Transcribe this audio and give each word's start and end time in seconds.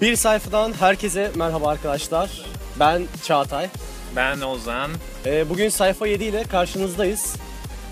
Bir 0.00 0.16
sayfadan 0.16 0.72
herkese 0.80 1.30
merhaba 1.34 1.68
arkadaşlar. 1.68 2.30
Ben 2.80 3.02
Çağatay. 3.24 3.68
Ben 4.16 4.40
Ozan. 4.40 4.90
Ee, 5.26 5.50
bugün 5.50 5.68
sayfa 5.68 6.06
7 6.06 6.24
ile 6.24 6.42
karşınızdayız. 6.44 7.36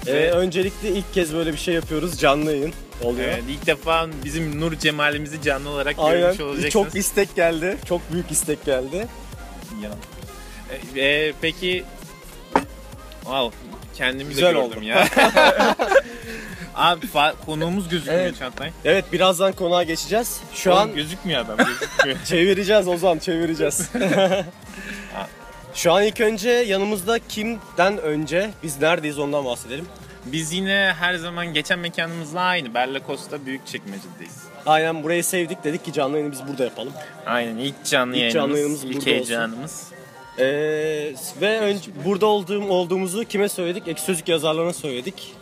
Ee, 0.06 0.12
Ve- 0.14 0.30
öncelikle 0.32 0.88
ilk 0.88 1.14
kez 1.14 1.34
böyle 1.34 1.52
bir 1.52 1.58
şey 1.58 1.74
yapıyoruz. 1.74 2.18
Canlı 2.20 2.52
yayın 2.52 2.72
oluyor. 3.02 3.28
Evet, 3.28 3.42
ilk 3.48 3.66
defa 3.66 4.06
bizim 4.24 4.60
nur 4.60 4.72
cemalimizi 4.78 5.42
canlı 5.42 5.68
olarak 5.70 5.96
Aynen. 5.98 6.20
görmüş 6.20 6.40
olacaksınız. 6.40 6.72
Çok 6.72 6.94
istek 6.94 7.36
geldi. 7.36 7.76
Çok 7.88 8.12
büyük 8.12 8.30
istek 8.30 8.64
geldi. 8.64 9.06
Ya. 9.82 9.90
E, 10.96 11.00
e, 11.00 11.32
peki 11.40 11.84
Wow, 13.24 13.56
kendimi 13.96 14.28
Güzel 14.28 14.46
de 14.48 14.52
gördüm 14.52 14.66
oldu. 14.78 14.84
ya. 14.84 15.08
Abi 16.78 17.06
konuğumuz 17.46 17.88
gözükmüyor 17.88 18.22
Evet. 18.22 18.38
Çağatay. 18.38 18.70
Evet 18.84 19.12
birazdan 19.12 19.52
konuğa 19.52 19.82
geçeceğiz. 19.82 20.40
Şu 20.54 20.74
an 20.74 20.94
gözükmüyor 20.94 21.44
adam 21.44 21.56
gözükmüyor. 21.56 22.18
çevireceğiz 22.24 22.88
Ozan 22.88 23.18
çevireceğiz. 23.18 23.90
Şu 25.74 25.92
an 25.92 26.02
ilk 26.02 26.20
önce 26.20 26.50
yanımızda 26.50 27.18
kimden 27.28 27.98
önce 27.98 28.50
biz 28.62 28.80
neredeyiz 28.80 29.18
ondan 29.18 29.44
bahsedelim. 29.44 29.86
Biz 30.26 30.52
yine 30.52 30.94
her 30.98 31.14
zaman 31.14 31.54
geçen 31.54 31.78
mekanımızla 31.78 32.40
aynı. 32.40 32.74
Bella 32.74 33.00
Costa 33.06 33.46
Büyükçekmece'deyiz. 33.46 34.36
Aynen 34.66 35.02
burayı 35.02 35.24
sevdik 35.24 35.64
dedik 35.64 35.84
ki 35.84 35.92
canlı 35.92 36.16
yayını 36.16 36.32
biz 36.32 36.48
burada 36.48 36.64
yapalım. 36.64 36.92
Aynen 37.26 37.56
ilk 37.56 37.84
canlı 37.84 38.16
İlk 38.16 38.32
canlı 38.32 38.58
yayınımız, 38.58 38.84
yayınımız 38.84 38.84
ilk 38.84 38.94
burada 38.94 39.10
heyecanımız. 39.10 39.84
Ee, 40.38 40.44
ve 41.40 41.60
önce, 41.60 41.90
burada 42.04 42.26
olduğum 42.26 42.68
olduğumuzu 42.68 43.24
kime 43.24 43.48
söyledik? 43.48 43.88
Ek 43.88 44.00
sözlük 44.00 44.28
yazarlarına 44.28 44.72
söyledik. 44.72 45.34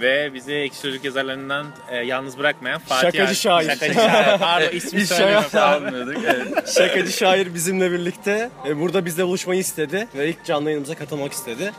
Ve 0.00 0.34
bizi 0.34 0.54
ekşi 0.54 0.82
çocuk 0.82 1.04
yazarlarından 1.04 1.66
e, 1.90 1.96
yalnız 1.96 2.38
bırakmayan 2.38 2.78
Fatih 2.78 3.02
Şakacı 3.02 3.30
Ar- 3.30 3.34
şair. 3.34 3.68
Şakacı 3.68 3.94
şair. 3.94 4.38
Pardon 4.40 4.76
ismi 4.76 4.98
Biz 4.98 5.08
söyleme 5.08 5.32
şaka- 5.40 5.48
planlıyorduk. 5.50 6.24
Evet. 6.26 6.68
Şakacı 6.78 7.12
şair 7.12 7.54
bizimle 7.54 7.92
birlikte 7.92 8.50
e, 8.68 8.80
burada 8.80 9.04
bizle 9.04 9.26
buluşmayı 9.26 9.60
istedi 9.60 10.08
ve 10.14 10.28
ilk 10.28 10.44
canlı 10.44 10.64
yayınımıza 10.64 10.94
katılmak 10.94 11.32
istedi. 11.32 11.72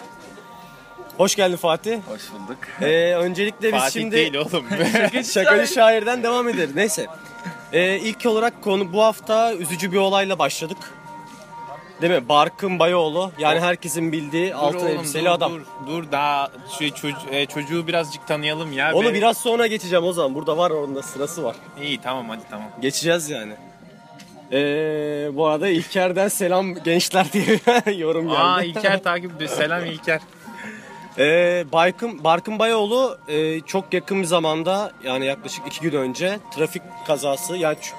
Hoş 1.18 1.36
geldin 1.36 1.56
Fatih. 1.56 1.98
Hoş 2.08 2.22
bulduk. 2.32 2.58
Ee, 2.82 3.14
öncelikle 3.16 3.74
biz 3.74 3.80
Fatih 3.80 4.00
şimdi 4.02 4.16
değil 4.16 4.34
oğlum. 4.34 4.66
Şakacı 5.34 5.74
şairden 5.74 6.24
devam 6.24 6.50
ederiz. 6.50 6.76
Neyse. 6.76 7.06
Ee, 7.74 7.96
ilk 7.98 8.26
olarak 8.26 8.62
konu 8.62 8.94
bu 8.94 9.04
hafta 9.04 9.54
üzücü 9.54 9.92
bir 9.92 9.98
olayla 9.98 10.40
başladık. 10.40 10.78
Değil 12.02 12.14
mi? 12.14 12.30
Barkın 12.30 12.80
Bayoğlu. 12.80 13.32
Yani 13.40 13.60
herkesin 13.60 14.12
bildiği 14.12 14.50
Dur 14.52 14.56
altın 14.56 14.78
oğlum, 14.80 14.88
elbiseli 14.88 15.26
dur, 15.26 15.30
adam. 15.30 15.52
Dur, 15.54 15.62
dur 15.88 16.12
daha 16.12 16.50
şey, 16.80 16.92
çocuğu, 16.92 17.18
e, 17.32 17.46
çocuğu 17.46 17.88
birazcık 17.88 18.28
tanıyalım 18.28 18.72
ya. 18.72 18.94
Onu 18.94 19.08
Ve- 19.08 19.14
biraz 19.14 19.38
sonra 19.38 19.68
geçeceğim 19.68 20.06
o 20.06 20.14
zaman. 20.14 20.36
Burada 20.36 20.58
var 20.58 20.72
onun 20.72 20.96
da 20.96 21.04
sırası 21.04 21.44
var. 21.44 21.56
İyi 21.82 22.02
tamam 22.02 22.30
hadi 22.30 22.42
tamam. 22.50 22.68
Geçeceğiz 22.82 23.30
yani. 23.30 23.54
Ee, 24.52 25.30
bu 25.34 25.48
arada 25.48 25.68
İlker'den 25.70 26.28
selam 26.28 26.74
gençler 26.84 27.28
diye 27.34 27.60
yorum 27.98 28.28
geldi. 28.28 28.38
Aa 28.40 28.62
İlker 28.64 29.04
takip 29.04 29.36
ediyor. 29.36 29.50
Selam 29.50 29.86
İlker. 29.86 30.22
Ee, 31.20 31.66
Barkın, 31.72 32.24
Barkın 32.24 32.60
Bayoğlu 32.60 33.18
e, 33.28 33.60
çok 33.62 33.94
yakın 33.94 34.20
bir 34.22 34.26
zamanda 34.28 34.92
yani 35.04 35.26
yaklaşık 35.26 35.68
iki 35.68 35.82
gün 35.82 35.98
önce 36.00 36.40
trafik 36.56 36.82
kazası 37.08 37.58
yani 37.58 37.78
ç- 37.78 37.94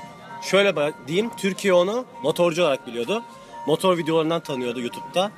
şöyle 0.51 0.69
ba- 0.69 0.93
diyeyim 1.07 1.31
Türkiye 1.37 1.73
onu 1.75 2.05
motorcu 2.23 2.63
olarak 2.63 2.87
biliyordu. 2.87 3.23
Motor 3.69 3.99
videolarından 3.99 4.41
tanıyordu 4.41 4.81
YouTube'da. 4.81 5.31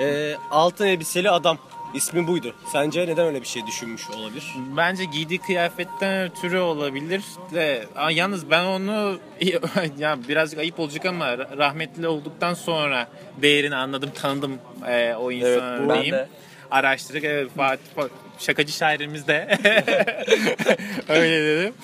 Ee, 0.00 0.36
altın 0.50 0.86
elbiseli 0.86 1.30
adam 1.30 1.58
ismi 1.94 2.26
buydu. 2.26 2.54
Sence 2.72 3.06
neden 3.06 3.26
öyle 3.26 3.40
bir 3.42 3.46
şey 3.46 3.66
düşünmüş 3.66 4.10
olabilir? 4.10 4.54
Bence 4.76 5.04
giydiği 5.04 5.38
kıyafetten 5.40 6.22
ötürü 6.30 6.58
olabilir 6.58 7.22
de 7.54 7.86
yalnız 8.10 8.50
ben 8.50 8.64
onu 8.64 9.18
ya 9.98 10.18
birazcık 10.28 10.58
ayıp 10.58 10.80
olacak 10.80 11.06
ama 11.06 11.26
ra- 11.34 11.58
rahmetli 11.58 12.08
olduktan 12.08 12.54
sonra 12.54 13.08
değerini 13.42 13.76
anladım 13.76 14.10
tanıdım 14.22 14.58
e, 14.88 15.14
o 15.14 15.30
insanı 15.32 15.88
Ben 15.88 15.94
diyeyim. 15.94 16.12
de. 16.14 16.28
Araştırdık 16.70 17.24
evet 17.24 17.50
Fatih 17.56 17.84
Fa- 17.96 18.08
şakacı 18.38 18.72
şairimiz 18.72 19.26
de 19.26 19.58
öyle 21.08 21.44
dedim. 21.44 21.74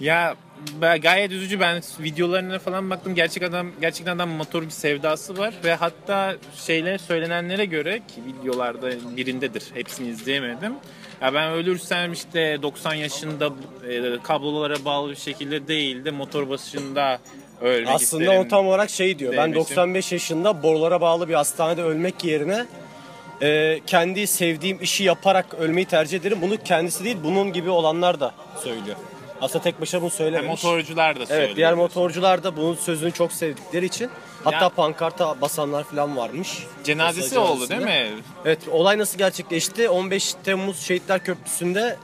Ya 0.00 0.34
gayet 1.02 1.32
üzücü 1.32 1.60
ben 1.60 1.82
videolarına 2.00 2.58
falan 2.58 2.90
baktım 2.90 3.14
gerçek 3.14 3.42
adam 3.42 3.66
gerçekten 3.80 4.16
adam 4.16 4.30
motor 4.30 4.62
bir 4.62 4.70
sevdası 4.70 5.38
var 5.38 5.54
ve 5.64 5.74
hatta 5.74 6.36
şeyler 6.56 6.98
söylenenlere 6.98 7.64
göre 7.64 7.98
ki 7.98 8.22
videolarda 8.26 8.90
birindedir 9.16 9.64
hepsini 9.74 10.08
izleyemedim. 10.08 10.72
Ya 11.22 11.34
ben 11.34 11.52
ölürsem 11.52 12.12
işte 12.12 12.58
90 12.62 12.94
yaşında 12.94 13.50
e, 13.88 14.22
kablolara 14.22 14.84
bağlı 14.84 15.10
bir 15.10 15.16
şekilde 15.16 15.68
değil 15.68 16.04
de 16.04 16.10
motor 16.10 16.48
başında 16.48 17.18
ölmek 17.60 17.88
Aslında 17.94 18.24
isterim. 18.24 18.40
o 18.46 18.48
tam 18.48 18.66
olarak 18.66 18.90
şey 18.90 19.18
diyor. 19.18 19.32
Ben 19.32 19.54
Demişim. 19.54 19.76
95 19.76 20.12
yaşında 20.12 20.62
borulara 20.62 21.00
bağlı 21.00 21.28
bir 21.28 21.34
hastanede 21.34 21.82
ölmek 21.82 22.24
yerine 22.24 22.66
e, 23.42 23.80
kendi 23.86 24.26
sevdiğim 24.26 24.82
işi 24.82 25.04
yaparak 25.04 25.54
ölmeyi 25.54 25.86
tercih 25.86 26.18
ederim. 26.18 26.38
Bunu 26.42 26.56
kendisi 26.56 27.04
değil 27.04 27.16
bunun 27.24 27.52
gibi 27.52 27.70
olanlar 27.70 28.20
da 28.20 28.34
söylüyor. 28.62 28.96
Aslında 29.40 29.62
tek 29.64 29.80
başına 29.80 30.00
bunu 30.02 30.10
söylememiş. 30.10 30.64
motorcular 30.64 31.20
da 31.20 31.26
söylüyor. 31.26 31.46
Evet 31.48 31.56
diğer 31.56 31.74
motorcular 31.74 32.44
da 32.44 32.56
bunun 32.56 32.74
sözünü 32.74 33.12
çok 33.12 33.32
sevdikleri 33.32 33.86
için 33.86 34.10
hatta 34.44 34.56
Ya- 34.56 34.68
pankarta 34.68 35.40
basanlar 35.40 35.84
falan 35.84 36.16
varmış. 36.16 36.66
Cenazesi 36.84 37.20
Mesela 37.22 37.40
oldu 37.40 37.68
değil 37.68 37.80
cenazesinde. 37.80 38.10
mi? 38.14 38.22
Evet 38.44 38.58
olay 38.70 38.98
nasıl 38.98 39.18
gerçekleşti? 39.18 39.88
15 39.88 40.34
Temmuz 40.44 40.80
Şehitler 40.80 41.24
Köprüsü'nde 41.24 41.98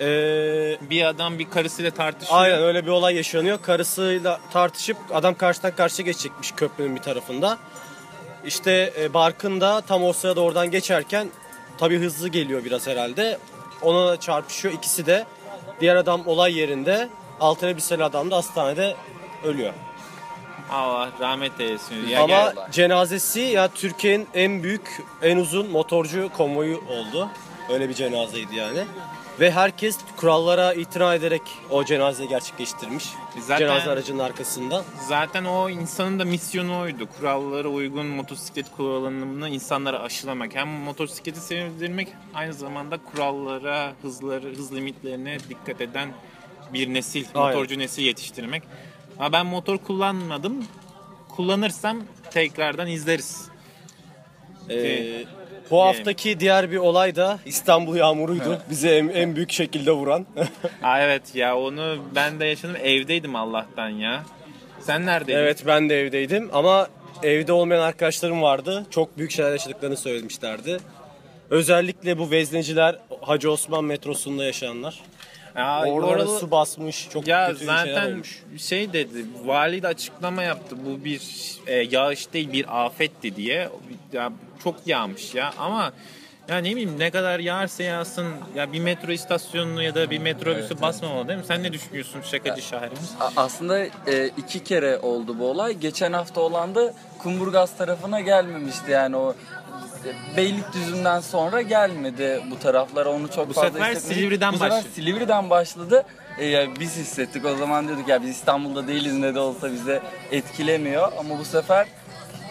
eee 0.00 0.78
Bir 0.90 1.04
adam 1.04 1.38
bir 1.38 1.50
karısıyla 1.50 1.90
tartışıyor. 1.90 2.40
Aynen 2.40 2.62
öyle 2.62 2.84
bir 2.86 2.90
olay 2.90 3.16
yaşanıyor. 3.16 3.62
Karısıyla 3.62 4.40
tartışıp 4.52 4.96
adam 5.12 5.34
karşıdan 5.34 5.76
karşıya 5.76 6.06
geçecekmiş 6.06 6.52
köprünün 6.52 6.96
bir 6.96 7.00
tarafında. 7.02 7.58
İşte 8.46 8.92
e, 9.00 9.14
Barkın 9.14 9.60
da 9.60 9.80
tam 9.80 10.04
o 10.04 10.12
sırada 10.12 10.40
oradan 10.40 10.70
geçerken 10.70 11.28
tabii 11.78 11.98
hızlı 11.98 12.28
geliyor 12.28 12.64
biraz 12.64 12.86
herhalde. 12.86 13.38
Ona 13.82 14.20
çarpışıyor. 14.20 14.74
İkisi 14.74 15.06
de 15.06 15.24
diğer 15.82 15.96
adam 15.96 16.26
olay 16.26 16.58
yerinde. 16.58 17.08
Altın 17.40 17.66
elbiseli 17.68 18.04
adam 18.04 18.30
da 18.30 18.36
hastanede 18.36 18.96
ölüyor. 19.44 19.72
Allah 20.70 21.08
rahmet 21.20 21.60
eylesin. 21.60 22.08
Ya 22.08 22.18
Ama 22.22 22.26
gel- 22.26 22.54
cenazesi 22.72 23.40
ya 23.40 23.68
Türkiye'nin 23.68 24.28
en 24.34 24.62
büyük, 24.62 25.02
en 25.22 25.36
uzun 25.36 25.70
motorcu 25.70 26.30
konvoyu 26.36 26.76
oldu. 26.76 27.28
Öyle 27.70 27.88
bir 27.88 27.94
cenazeydi 27.94 28.56
yani. 28.56 28.84
Ve 29.40 29.50
herkes 29.50 29.98
kurallara 30.16 30.72
itina 30.74 31.14
ederek 31.14 31.42
o 31.70 31.84
cenazeyi 31.84 32.28
gerçekleştirmiş. 32.28 33.04
Zaten- 33.40 33.58
Cenaze 33.58 33.90
aracının 33.90 34.18
arkasında. 34.18 34.84
Zaten 35.08 35.44
o 35.44 35.70
insanın 35.70 36.18
da 36.18 36.24
misyonu 36.24 36.78
oydu. 36.80 37.08
Kurallara 37.18 37.68
uygun 37.68 38.06
motosiklet 38.06 38.66
kullanımını 38.76 39.48
insanlara 39.48 39.98
aşılamak. 40.00 40.54
Hem 40.54 40.68
motosikleti 40.68 41.40
sevdirmek 41.40 42.08
aynı 42.34 42.52
zamanda 42.52 42.96
kurallara, 42.98 43.92
hızları, 44.02 44.48
hız 44.56 44.74
limitlerine 44.74 45.38
dikkat 45.48 45.80
eden 45.80 46.12
bir 46.72 46.94
nesil, 46.94 47.24
Aynen. 47.34 47.48
motorcu 47.48 47.78
nesil 47.78 48.02
yetiştirmek. 48.02 48.62
Ama 49.18 49.32
ben 49.32 49.46
motor 49.46 49.78
kullanmadım. 49.78 50.64
Kullanırsam 51.28 52.02
tekrardan 52.30 52.88
izleriz. 52.88 53.48
Ee, 54.70 55.24
bu 55.72 55.82
haftaki 55.82 56.40
diğer 56.40 56.70
bir 56.70 56.76
olay 56.76 57.16
da 57.16 57.38
İstanbul 57.46 57.96
yağmuruydu. 57.96 58.62
Bizi 58.70 58.88
en, 58.88 59.08
en 59.08 59.36
büyük 59.36 59.52
şekilde 59.52 59.92
vuran. 59.92 60.26
Aa, 60.82 61.00
evet 61.00 61.34
ya 61.34 61.58
onu 61.58 61.96
ben 62.14 62.40
de 62.40 62.44
yaşadım. 62.44 62.76
Evdeydim 62.76 63.36
Allah'tan 63.36 63.88
ya. 63.88 64.22
Sen 64.80 65.06
neredeydin? 65.06 65.40
evet 65.40 65.64
ben 65.66 65.88
de 65.88 66.00
evdeydim 66.00 66.50
ama 66.52 66.88
evde 67.22 67.52
olmayan 67.52 67.82
arkadaşlarım 67.82 68.42
vardı. 68.42 68.86
Çok 68.90 69.18
büyük 69.18 69.30
şeyler 69.30 69.52
yaşadıklarını 69.52 69.96
söylemişlerdi. 69.96 70.78
Özellikle 71.50 72.18
bu 72.18 72.30
vezneciler 72.30 72.98
Hacı 73.20 73.50
Osman 73.50 73.84
metrosunda 73.84 74.44
yaşayanlar. 74.44 75.00
Ya, 75.56 75.82
Oralara 75.86 76.12
oralı- 76.22 76.38
su 76.38 76.50
basmış. 76.50 77.08
Çok 77.12 77.26
Ya 77.28 77.46
kötü 77.46 77.64
zaten 77.64 78.10
olmuş. 78.12 78.42
şey 78.58 78.92
dedi, 78.92 79.24
vali 79.44 79.82
de 79.82 79.86
açıklama 79.88 80.42
yaptı. 80.42 80.76
Bu 80.86 81.04
bir 81.04 81.20
e, 81.66 81.74
yağış 81.74 82.32
değil 82.32 82.52
bir 82.52 82.84
afetti 82.86 83.36
diye. 83.36 83.68
Ya 84.12 84.32
çok 84.64 84.74
yağmış 84.86 85.34
ya 85.34 85.52
ama 85.58 85.92
ya 86.48 86.58
ne 86.58 86.70
bileyim 86.70 86.94
ne 86.98 87.10
kadar 87.10 87.38
yağarsa 87.38 87.82
yağsın 87.82 88.26
ya 88.56 88.72
bir 88.72 88.80
metro 88.80 89.12
istasyonunu 89.12 89.82
ya 89.82 89.94
da 89.94 90.10
bir 90.10 90.18
metrobüsü 90.18 90.80
basmamalı 90.80 91.28
değil 91.28 91.38
mi? 91.38 91.44
Sen 91.48 91.62
ne 91.62 91.72
düşünüyorsun 91.72 92.20
şakacı 92.22 92.62
şahrimiz? 92.62 93.14
A- 93.20 93.30
aslında 93.36 93.78
e, 94.06 94.26
iki 94.36 94.64
kere 94.64 94.98
oldu 94.98 95.38
bu 95.38 95.46
olay. 95.50 95.72
Geçen 95.74 96.12
hafta 96.12 96.40
olan 96.40 96.74
da 96.74 96.94
Kumburgaz 97.18 97.76
tarafına 97.76 98.20
gelmemişti 98.20 98.90
yani 98.90 99.16
o 99.16 99.34
Beylikdüzü'nden 100.36 101.20
sonra 101.20 101.62
gelmedi 101.62 102.42
bu 102.50 102.58
taraflara 102.58 103.08
onu 103.08 103.28
çok 103.30 103.48
Bu 103.48 103.52
fazla 103.52 103.70
sefer 103.70 103.90
hissetmedik. 103.90 104.18
Silivri'den 104.18 104.52
bu 104.52 104.56
sefer 104.58 104.70
başladı. 104.70 104.88
Silivri'den 104.94 105.50
başladı. 105.50 106.04
E, 106.38 106.46
ya 106.46 106.66
biz 106.80 106.96
hissettik 106.96 107.44
o 107.44 107.56
zaman 107.56 107.88
diyorduk 107.88 108.08
ya 108.08 108.22
biz 108.22 108.30
İstanbul'da 108.30 108.88
değiliz 108.88 109.18
ne 109.18 109.34
de 109.34 109.40
olsa 109.40 109.72
bize 109.72 110.02
etkilemiyor 110.30 111.12
ama 111.18 111.38
bu 111.38 111.44
sefer 111.44 111.86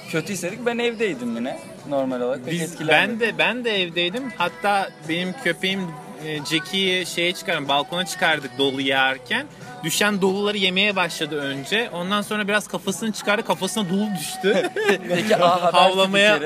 kötü 0.09 0.33
hissettik. 0.33 0.65
Ben 0.65 0.77
evdeydim 0.77 1.35
yine 1.35 1.59
normal 1.89 2.21
olarak. 2.21 2.45
Pek 2.45 2.53
Biz, 2.53 2.87
ben 2.87 3.19
de 3.19 3.37
ben 3.37 3.65
de 3.65 3.81
evdeydim. 3.81 4.33
Hatta 4.37 4.89
benim 5.09 5.33
köpeğim 5.43 5.87
e, 6.25 6.45
Jackie'yi 6.45 7.05
şeye 7.05 7.33
çıkardım, 7.33 7.67
balkona 7.67 8.05
çıkardık 8.05 8.57
dolu 8.57 8.81
yağarken. 8.81 9.47
Düşen 9.83 10.21
doluları 10.21 10.57
yemeye 10.57 10.95
başladı 10.95 11.39
önce. 11.41 11.89
Ondan 11.93 12.21
sonra 12.21 12.47
biraz 12.47 12.67
kafasını 12.67 13.11
çıkardı. 13.11 13.45
Kafasına 13.45 13.89
dolu 13.89 14.07
düştü. 14.19 14.69
Peki 15.09 15.35
A 15.43 15.61
Haber 15.63 15.79
Havlamaya- 15.79 16.39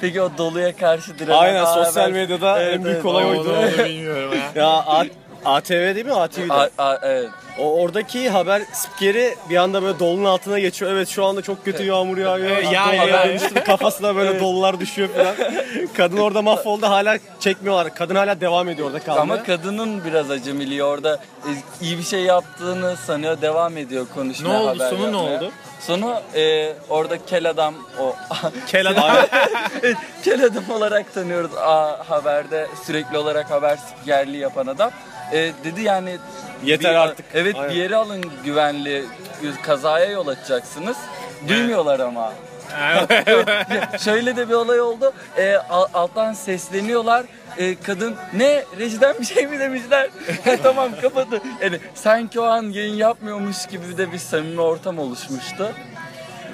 Peki 0.00 0.22
o 0.22 0.30
doluya 0.38 0.76
karşı 0.76 1.18
direnen 1.18 1.38
Aynen 1.38 1.62
A 1.62 1.66
sosyal 1.66 2.02
Haber- 2.02 2.12
medyada 2.12 2.62
Evet, 2.62 2.74
en 2.74 2.84
büyük 2.84 2.96
evet. 2.96 3.06
olay 3.06 3.24
oydu. 3.24 3.54
onu 3.78 3.84
bilmiyorum 3.84 4.32
ya. 4.34 4.62
Ya 4.62 4.68
A- 4.68 5.04
ATV 5.44 5.94
değil 5.94 6.06
mi? 6.06 6.14
ATV'de. 6.14 6.52
A- 6.54 6.68
A- 6.78 6.98
evet. 7.02 7.28
O 7.58 7.80
oradaki 7.82 8.30
haber 8.30 8.62
spikeri 8.72 9.34
bir 9.50 9.56
anda 9.56 9.82
böyle 9.82 9.98
dolunun 9.98 10.24
altına 10.24 10.58
geçiyor. 10.58 10.90
Evet 10.92 11.08
şu 11.08 11.24
anda 11.24 11.42
çok 11.42 11.64
kötü 11.64 11.84
yağmur 11.84 12.18
yağıyor. 12.18 12.50
Evet, 12.50 12.72
yağıyor. 12.72 13.08
haber 13.08 13.34
düştü. 13.34 13.54
Kafasına 13.66 14.16
böyle 14.16 14.40
dolular 14.40 14.80
düşüyor 14.80 15.08
falan. 15.08 15.34
Kadın 15.96 16.16
orada 16.16 16.42
mahvoldu. 16.42 16.86
Hala 16.86 17.18
çekmiyorlar. 17.40 17.94
Kadın 17.94 18.14
hala 18.14 18.40
devam 18.40 18.68
ediyor 18.68 18.86
orada 18.88 18.98
kalmaya. 19.00 19.20
Ama 19.22 19.42
kadının 19.42 20.04
biraz 20.04 20.30
acemiliği 20.30 20.82
orada 20.84 21.14
e, 21.14 21.50
iyi 21.80 21.98
bir 21.98 22.02
şey 22.02 22.20
yaptığını 22.20 22.96
sanıyor 22.96 23.40
devam 23.40 23.76
ediyor 23.76 24.06
konuşmaya 24.14 24.48
Ne 24.52 24.58
oldu? 24.58 24.68
haber 24.84 24.90
Sonu 24.90 25.12
ne 25.12 25.16
yapmaya. 25.16 25.36
oldu? 25.38 25.50
Sonu 25.80 26.20
e, 26.34 26.72
orada 26.88 27.24
kel 27.26 27.50
adam 27.50 27.74
o 28.00 28.14
Kel 28.66 28.88
adam. 28.90 29.16
kel 30.24 30.44
adam 30.44 30.70
olarak 30.70 31.14
tanıyoruz 31.14 31.50
A 31.56 31.96
Haber'de 32.10 32.66
sürekli 32.86 33.18
olarak 33.18 33.50
haber 33.50 33.76
spikerliği 33.76 34.40
yapan 34.42 34.66
adam. 34.66 34.90
E, 35.32 35.52
dedi 35.64 35.82
yani 35.82 36.16
Yeter 36.64 36.90
bir- 36.90 36.98
artık. 36.98 37.26
Evet 37.34 37.56
Aynen. 37.56 37.70
bir 37.70 37.74
yere 37.76 37.96
alın 37.96 38.24
güvenli 38.44 39.04
kazaya 39.62 40.10
yol 40.10 40.26
açacaksınız. 40.26 40.96
Duymuyorlar 41.48 42.00
ama. 42.00 42.32
Şöyle 43.98 44.36
de 44.36 44.48
bir 44.48 44.54
olay 44.54 44.80
oldu. 44.80 45.12
E, 45.38 45.56
al- 45.56 45.88
alttan 45.94 46.32
sesleniyorlar. 46.32 47.24
E, 47.58 47.74
kadın 47.80 48.16
ne 48.36 48.64
rejiden 48.78 49.14
bir 49.20 49.24
şey 49.24 49.46
mi 49.46 49.58
demişler? 49.60 50.08
Tamam 50.62 50.88
kapadı. 51.02 51.40
Yani 51.62 51.78
sanki 51.94 52.40
o 52.40 52.44
an 52.44 52.62
yayın 52.62 52.94
yapmıyormuş 52.94 53.66
gibi 53.66 53.98
de 53.98 54.12
bir 54.12 54.18
samimi 54.18 54.60
ortam 54.60 54.98
oluşmuştu. 54.98 55.72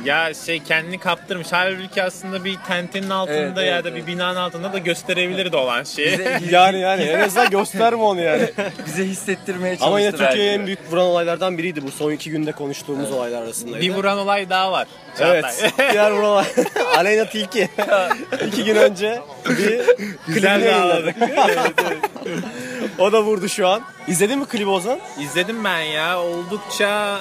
Ya 0.04 0.34
şey 0.34 0.62
kendini 0.62 0.98
kaptırmış. 0.98 1.48
Halbuki 1.50 2.02
aslında 2.02 2.44
bir 2.44 2.56
tentenin 2.68 3.10
altında 3.10 3.36
Evet, 3.36 3.56
ya 3.56 3.64
evet, 3.64 3.84
da 3.84 3.88
bir 3.90 3.96
evet. 3.98 4.06
binanın 4.06 4.36
altında 4.36 4.72
da 4.72 4.78
gösterebilirdi 4.78 5.56
olan 5.56 5.84
şeyi. 5.84 6.18
Bize, 6.18 6.40
yani 6.50 6.80
yani 6.80 7.02
en 7.02 7.20
azından 7.20 7.50
gösterme 7.50 8.02
onu 8.02 8.20
yani. 8.20 8.50
bize 8.86 9.04
hissettirmeye 9.04 9.70
çalıştı. 9.76 9.86
Ama 9.86 10.00
yine 10.00 10.12
Türkiye'ye 10.12 10.52
en 10.52 10.66
büyük 10.66 10.92
vuran 10.92 11.06
olaylardan 11.06 11.58
biriydi 11.58 11.82
bu. 11.82 11.90
Son 11.90 12.10
iki 12.12 12.30
günde 12.30 12.52
konuştuğumuz 12.52 13.12
olaylar 13.12 13.42
arasındaydı. 13.42 13.80
bir 13.80 13.94
vuran 13.94 14.18
olay 14.18 14.50
daha 14.50 14.72
var. 14.72 14.86
Evet. 15.20 15.44
Çağatay. 15.60 15.92
Diğer 15.92 16.10
vuran 16.10 16.24
olay. 16.30 16.44
Aleyna 16.96 17.24
Tilki. 17.24 17.68
iki 18.46 18.64
gün 18.64 18.76
önce 18.76 19.20
bir 19.48 19.54
Güzel 20.26 20.60
klibini 20.60 20.60
bir 20.60 20.66
yayınladık. 20.66 21.16
o 22.98 23.12
da 23.12 23.22
vurdu 23.22 23.48
şu 23.48 23.68
an. 23.68 23.82
İzledin 24.08 24.38
mi 24.38 24.46
klibi 24.46 24.68
Ozan? 24.70 24.98
İzledim 25.20 25.64
ben 25.64 25.80
ya. 25.80 26.20
Oldukça 26.20 27.18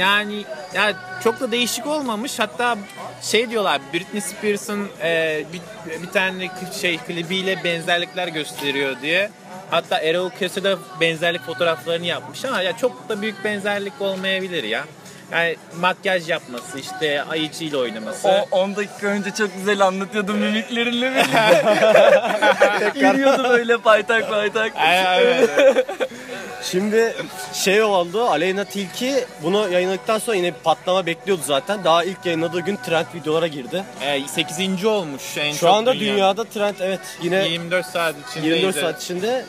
yani 0.00 0.44
ya 0.74 0.92
çok 1.24 1.40
da 1.40 1.52
değişik 1.52 1.86
olmamış. 1.86 2.38
Hatta 2.38 2.78
şey 3.22 3.50
diyorlar 3.50 3.80
Britney 3.94 4.20
Spears'ın 4.20 4.88
e, 5.02 5.42
bir, 5.52 6.02
bir 6.02 6.10
tane 6.10 6.50
şey 6.80 6.98
klibiyle 6.98 7.64
benzerlikler 7.64 8.28
gösteriyor 8.28 8.96
diye. 9.02 9.30
Hatta 9.70 9.98
Erol 9.98 10.30
Köse 10.30 10.64
de 10.64 10.76
benzerlik 11.00 11.42
fotoğraflarını 11.42 12.06
yapmış 12.06 12.44
ama 12.44 12.62
ya 12.62 12.76
çok 12.76 13.08
da 13.08 13.22
büyük 13.22 13.44
benzerlik 13.44 14.00
olmayabilir 14.00 14.64
ya. 14.64 14.84
Yani 15.32 15.56
makyaj 15.80 16.28
yapması 16.28 16.78
işte 16.78 17.22
ayıcıyla 17.22 17.78
oynaması. 17.78 18.28
O 18.28 18.48
10 18.50 18.76
dakika 18.76 19.06
önce 19.06 19.30
çok 19.30 19.54
güzel 19.56 19.80
anlatıyordun 19.86 20.38
mimiklerinle 20.38 21.10
birlikte. 21.10 22.92
Yürüyordu 23.06 23.48
böyle 23.48 23.78
paytak 23.78 24.30
paytak. 24.30 24.72
Ay, 24.76 25.22
evet. 25.22 25.86
Şimdi 26.62 27.14
şey 27.52 27.82
oldu 27.82 28.24
Aleyna 28.24 28.64
Tilki 28.64 29.24
bunu 29.42 29.68
yayınladıktan 29.72 30.18
sonra 30.18 30.36
yine 30.36 30.46
bir 30.46 30.58
patlama 30.64 31.06
bekliyordu 31.06 31.42
zaten. 31.46 31.84
Daha 31.84 32.04
ilk 32.04 32.26
yayınladığı 32.26 32.60
gün 32.60 32.76
trend 32.76 33.06
videolara 33.14 33.46
girdi. 33.46 33.84
E, 34.00 34.28
8. 34.28 34.84
olmuş 34.84 35.22
en 35.38 35.52
Şu 35.52 35.58
çok 35.60 35.70
anda 35.74 35.94
dünya. 35.94 36.14
dünyada 36.14 36.44
trend 36.44 36.74
evet 36.80 37.00
yine 37.22 37.48
24 37.48 37.86
saat 37.86 38.14
içinde 38.30 38.46
24 38.48 38.76
izle- 38.76 38.80
saat 38.80 39.02
içinde 39.02 39.44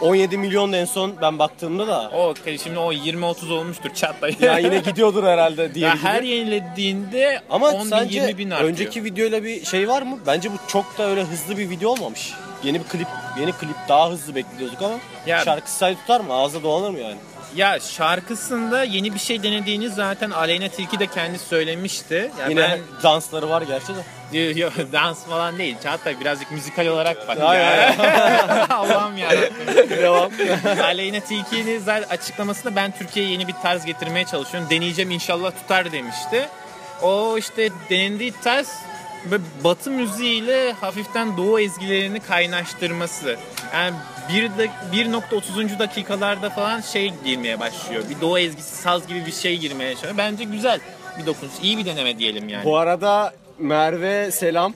17 0.00 0.38
milyon 0.38 0.72
en 0.72 0.84
son 0.84 1.14
ben 1.22 1.38
baktığımda 1.38 1.86
da. 1.86 2.10
O 2.14 2.34
şimdi 2.62 2.78
o 2.78 2.92
20-30 2.92 3.52
olmuştur 3.52 3.90
çatla. 3.94 4.28
Ya 4.40 4.58
yine 4.58 4.78
gidiyordur 4.78 5.24
herhalde 5.24 5.74
diye. 5.74 5.88
Ya 5.88 5.96
her 6.02 6.22
yenilediğinde 6.22 7.40
Ama 7.50 7.70
10 7.70 7.84
bin, 7.84 7.90
sence 7.90 8.20
20 8.20 8.38
bin 8.38 8.50
artıyor. 8.50 8.70
önceki 8.70 9.04
videoyla 9.04 9.44
bir 9.44 9.64
şey 9.64 9.88
var 9.88 10.02
mı? 10.02 10.18
Bence 10.26 10.50
bu 10.52 10.56
çok 10.68 10.98
da 10.98 11.10
öyle 11.10 11.22
hızlı 11.22 11.58
bir 11.58 11.70
video 11.70 11.90
olmamış. 11.90 12.32
Yeni 12.64 12.78
bir 12.78 12.84
klip, 12.84 13.06
yeni 13.40 13.52
klip 13.52 13.76
daha 13.88 14.10
hızlı 14.10 14.34
bekliyorduk 14.34 14.82
ama 14.82 14.94
Ya- 15.26 15.44
şarkı 15.44 15.70
say 15.72 15.94
tutar 15.96 16.20
mı? 16.20 16.32
Ağızda 16.34 16.62
dolanır 16.62 16.90
mı 16.90 16.98
yani? 16.98 17.16
Ya 17.56 17.80
şarkısında 17.80 18.84
yeni 18.84 19.14
bir 19.14 19.18
şey 19.18 19.42
denediğini 19.42 19.88
zaten 19.88 20.30
Aleyna 20.30 20.68
Tilki 20.68 20.98
de 20.98 21.06
kendi 21.06 21.38
söylemişti. 21.38 22.30
Ya 22.40 22.48
Yine 22.48 22.60
ben 22.60 22.80
dansları 23.02 23.50
var 23.50 23.62
gerçi 23.62 23.88
de. 23.88 24.00
Yo, 24.60 24.70
dans 24.92 25.24
falan 25.24 25.58
değil. 25.58 25.76
Çağatay 25.82 26.20
birazcık 26.20 26.52
müzikal 26.52 26.86
olarak 26.86 27.28
bak. 27.28 27.38
Ya. 27.38 27.94
Allah'ım 28.70 29.16
ya. 29.16 29.30
Devam. 29.90 30.30
Aleyna 30.82 31.20
Tilki'nin 31.20 31.78
zaten 31.78 32.08
açıklamasında 32.08 32.76
ben 32.76 32.92
Türkiye'ye 32.98 33.32
yeni 33.32 33.48
bir 33.48 33.54
tarz 33.62 33.84
getirmeye 33.84 34.24
çalışıyorum. 34.24 34.70
Deneyeceğim 34.70 35.10
inşallah 35.10 35.50
tutar 35.50 35.92
demişti. 35.92 36.48
O 37.02 37.38
işte 37.38 37.68
denediği 37.90 38.32
tarz 38.44 38.68
batı 39.64 39.90
müziğiyle 39.90 40.72
hafiften 40.72 41.36
doğu 41.36 41.60
ezgilerini 41.60 42.20
kaynaştırması. 42.20 43.36
Yani 43.74 43.96
1.30. 44.28 45.78
dakikalarda 45.78 46.50
falan 46.50 46.80
şey 46.80 47.12
girmeye 47.24 47.60
başlıyor. 47.60 48.02
Bir 48.10 48.20
doğu 48.20 48.38
ezgisi 48.38 48.76
saz 48.76 49.06
gibi 49.06 49.26
bir 49.26 49.32
şey 49.32 49.58
girmeye 49.58 49.94
başlıyor. 49.94 50.14
Bence 50.18 50.44
güzel 50.44 50.80
bir 51.18 51.26
dokunuş. 51.26 51.52
İyi 51.62 51.78
bir 51.78 51.84
deneme 51.86 52.18
diyelim 52.18 52.48
yani. 52.48 52.64
Bu 52.64 52.76
arada 52.76 53.32
Merve 53.58 54.30
selam. 54.30 54.74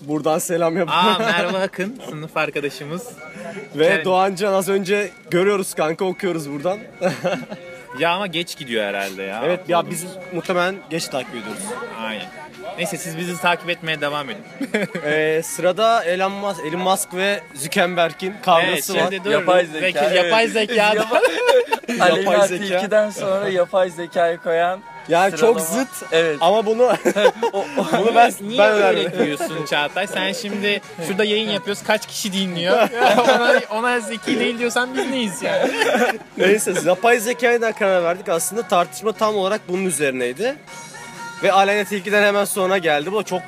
Buradan 0.00 0.38
selam 0.38 0.76
yap. 0.76 0.88
Aa 0.92 1.18
Merve 1.18 1.58
Akın 1.58 2.00
sınıf 2.10 2.36
arkadaşımız. 2.36 3.08
Ve 3.74 3.86
yani- 3.86 4.04
Doğancan 4.04 4.52
az 4.52 4.68
önce 4.68 5.10
görüyoruz 5.30 5.74
kanka 5.74 6.04
okuyoruz 6.04 6.50
buradan. 6.50 6.78
Ya 7.98 8.10
ama 8.10 8.26
geç 8.26 8.56
gidiyor 8.58 8.84
herhalde 8.84 9.22
ya. 9.22 9.42
evet 9.44 9.68
ya 9.68 9.90
biz 9.90 10.04
muhtemelen 10.34 10.74
geç 10.90 11.08
takip 11.08 11.30
ediyoruz. 11.30 11.62
Aynen. 12.00 12.26
Neyse 12.78 12.96
siz 12.98 13.18
bizi 13.18 13.40
takip 13.40 13.70
etmeye 13.70 14.00
devam 14.00 14.30
edin. 14.30 14.42
Ee, 15.06 15.42
sırada 15.44 16.04
Elon 16.04 16.32
Musk, 16.32 16.60
Elon 16.66 16.80
Musk 16.80 17.14
ve 17.14 17.40
Zuckerberg'in 17.54 18.30
evet 18.30 18.42
kavgası 18.44 18.94
var. 18.94 19.00
şimdi 19.00 19.24
dur. 19.24 19.30
Yapay 19.30 19.66
zeka, 19.66 19.82
Belki 19.82 19.98
evet. 19.98 20.24
yapay 20.24 20.48
zeka. 20.48 20.72
Yapay- 20.74 22.48
zeka. 22.48 23.10
Sonra 23.12 23.48
yapay 23.48 23.90
zekayı 23.90 24.38
koyan 24.38 24.80
Yani 25.08 25.30
çok 25.36 25.60
sıralama. 25.60 25.84
zıt 25.84 26.12
Evet. 26.12 26.36
ama 26.40 26.66
bunu 26.66 26.92
bunu 27.92 28.14
ben 28.14 28.32
Niye 28.40 28.58
ben 28.58 28.72
öyle 28.82 29.18
diyorsun 29.26 29.66
Çağatay? 29.70 30.06
Sen 30.06 30.32
şimdi 30.32 30.80
şurada 31.06 31.24
yayın 31.24 31.50
yapıyoruz. 31.50 31.82
Kaç 31.82 32.06
kişi 32.06 32.32
dinliyor? 32.32 32.88
ona, 33.18 33.60
ona 33.70 34.00
zeki 34.00 34.40
değil 34.40 34.58
diyorsan 34.58 34.94
biz 34.96 35.10
neyiz 35.10 35.42
yani? 35.42 35.70
Neyse 36.38 36.74
yapay 36.84 37.18
zekaya 37.20 37.60
da 37.60 37.72
karar 37.72 38.04
verdik. 38.04 38.28
Aslında 38.28 38.62
tartışma 38.62 39.12
tam 39.12 39.36
olarak 39.36 39.60
bunun 39.68 39.84
üzerineydi. 39.84 40.54
Ve 41.42 41.52
Aleyna 41.52 41.84
Tilki'den 41.84 42.22
hemen 42.22 42.44
sonra 42.44 42.78
geldi. 42.78 43.12
Bu 43.12 43.16
da 43.16 43.22
çok 43.22 43.42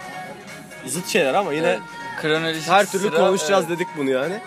zıt 0.86 1.08
şeyler 1.08 1.34
ama 1.34 1.52
yine 1.52 1.78
Kronolojik 2.20 2.68
her 2.68 2.86
türlü 2.90 3.08
sıra, 3.08 3.16
konuşacağız 3.16 3.64
evet. 3.68 3.78
dedik 3.78 3.88
bunu 3.96 4.10
yani. 4.10 4.40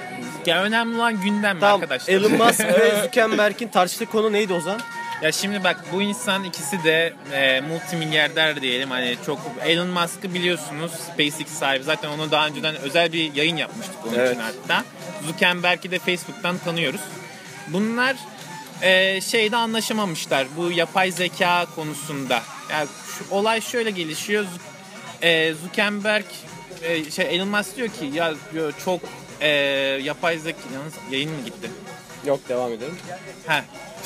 Ya 0.45 0.63
önemli 0.63 0.95
olan 0.95 1.21
gündem 1.21 1.59
Tamam 1.59 1.81
arkadaşlar. 1.81 2.13
Elon 2.13 2.31
Musk 2.31 2.59
ve 2.59 3.01
Zuckerberg'in 3.03 3.67
tartıştığı 3.67 4.05
konu 4.05 4.31
neydi 4.31 4.53
Ozan? 4.53 4.81
Ya 5.21 5.31
şimdi 5.31 5.63
bak 5.63 5.83
bu 5.93 6.01
insan 6.01 6.43
ikisi 6.43 6.83
de 6.83 7.13
e, 7.33 7.61
multimilyarder 7.61 8.61
diyelim 8.61 8.91
hani 8.91 9.17
çok 9.25 9.39
Elon 9.65 9.87
Musk'ı 9.87 10.33
biliyorsunuz 10.33 10.91
SpaceX 10.91 11.47
sahibi 11.47 11.83
zaten 11.83 12.09
onu 12.09 12.31
daha 12.31 12.47
önceden 12.47 12.75
özel 12.75 13.13
bir 13.13 13.35
yayın 13.35 13.57
yapmıştık 13.57 13.95
onun 14.07 14.15
Evet. 14.19 14.31
için 14.31 14.41
hatta. 14.41 14.83
Zuckerberg'i 15.27 15.91
de 15.91 15.99
Facebook'tan 15.99 16.57
tanıyoruz. 16.57 17.01
Bunlar 17.67 18.15
e, 18.81 19.21
şeyde 19.21 19.57
anlaşamamışlar 19.57 20.47
bu 20.57 20.71
yapay 20.71 21.11
zeka 21.11 21.65
konusunda. 21.75 22.41
Yani 22.71 22.87
şu, 23.17 23.35
olay 23.35 23.61
şöyle 23.61 23.91
gelişiyor. 23.91 24.45
E, 25.21 25.53
Zuckerberg 25.53 26.25
e, 26.83 27.11
şey 27.11 27.35
Elon 27.35 27.47
Musk 27.47 27.77
diyor 27.77 27.87
ki 27.87 28.05
ya 28.13 28.33
diyor 28.53 28.73
çok 28.85 28.99
e, 29.41 29.47
yapay 30.03 30.37
zeka 30.37 30.59
yalnız 30.73 30.93
yayın 31.11 31.31
mı 31.31 31.45
gitti? 31.45 31.69
Yok 32.25 32.39
devam 32.49 32.73
edelim. 32.73 32.97
Heh. 33.47 33.61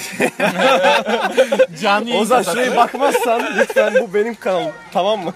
Canlı 1.82 2.10
yayın 2.10 2.22
Ozan 2.22 2.44
kapattı. 2.44 2.66
şuraya 2.66 2.76
bakmazsan 2.76 3.58
lütfen 3.58 3.94
bu 4.02 4.14
benim 4.14 4.36
kanalım 4.36 4.72
tamam 4.94 5.24
mı? 5.24 5.34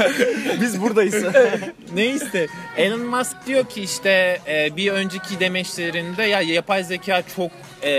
Biz 0.60 0.82
buradayız. 0.82 1.24
Neyse 1.94 2.46
Elon 2.76 3.00
Musk 3.00 3.36
diyor 3.46 3.64
ki 3.68 3.82
işte 3.82 4.40
e, 4.48 4.76
bir 4.76 4.92
önceki 4.92 5.40
demeçlerinde 5.40 6.22
ya 6.22 6.40
yapay 6.40 6.84
zeka 6.84 7.22
çok 7.36 7.50
e, 7.82 7.90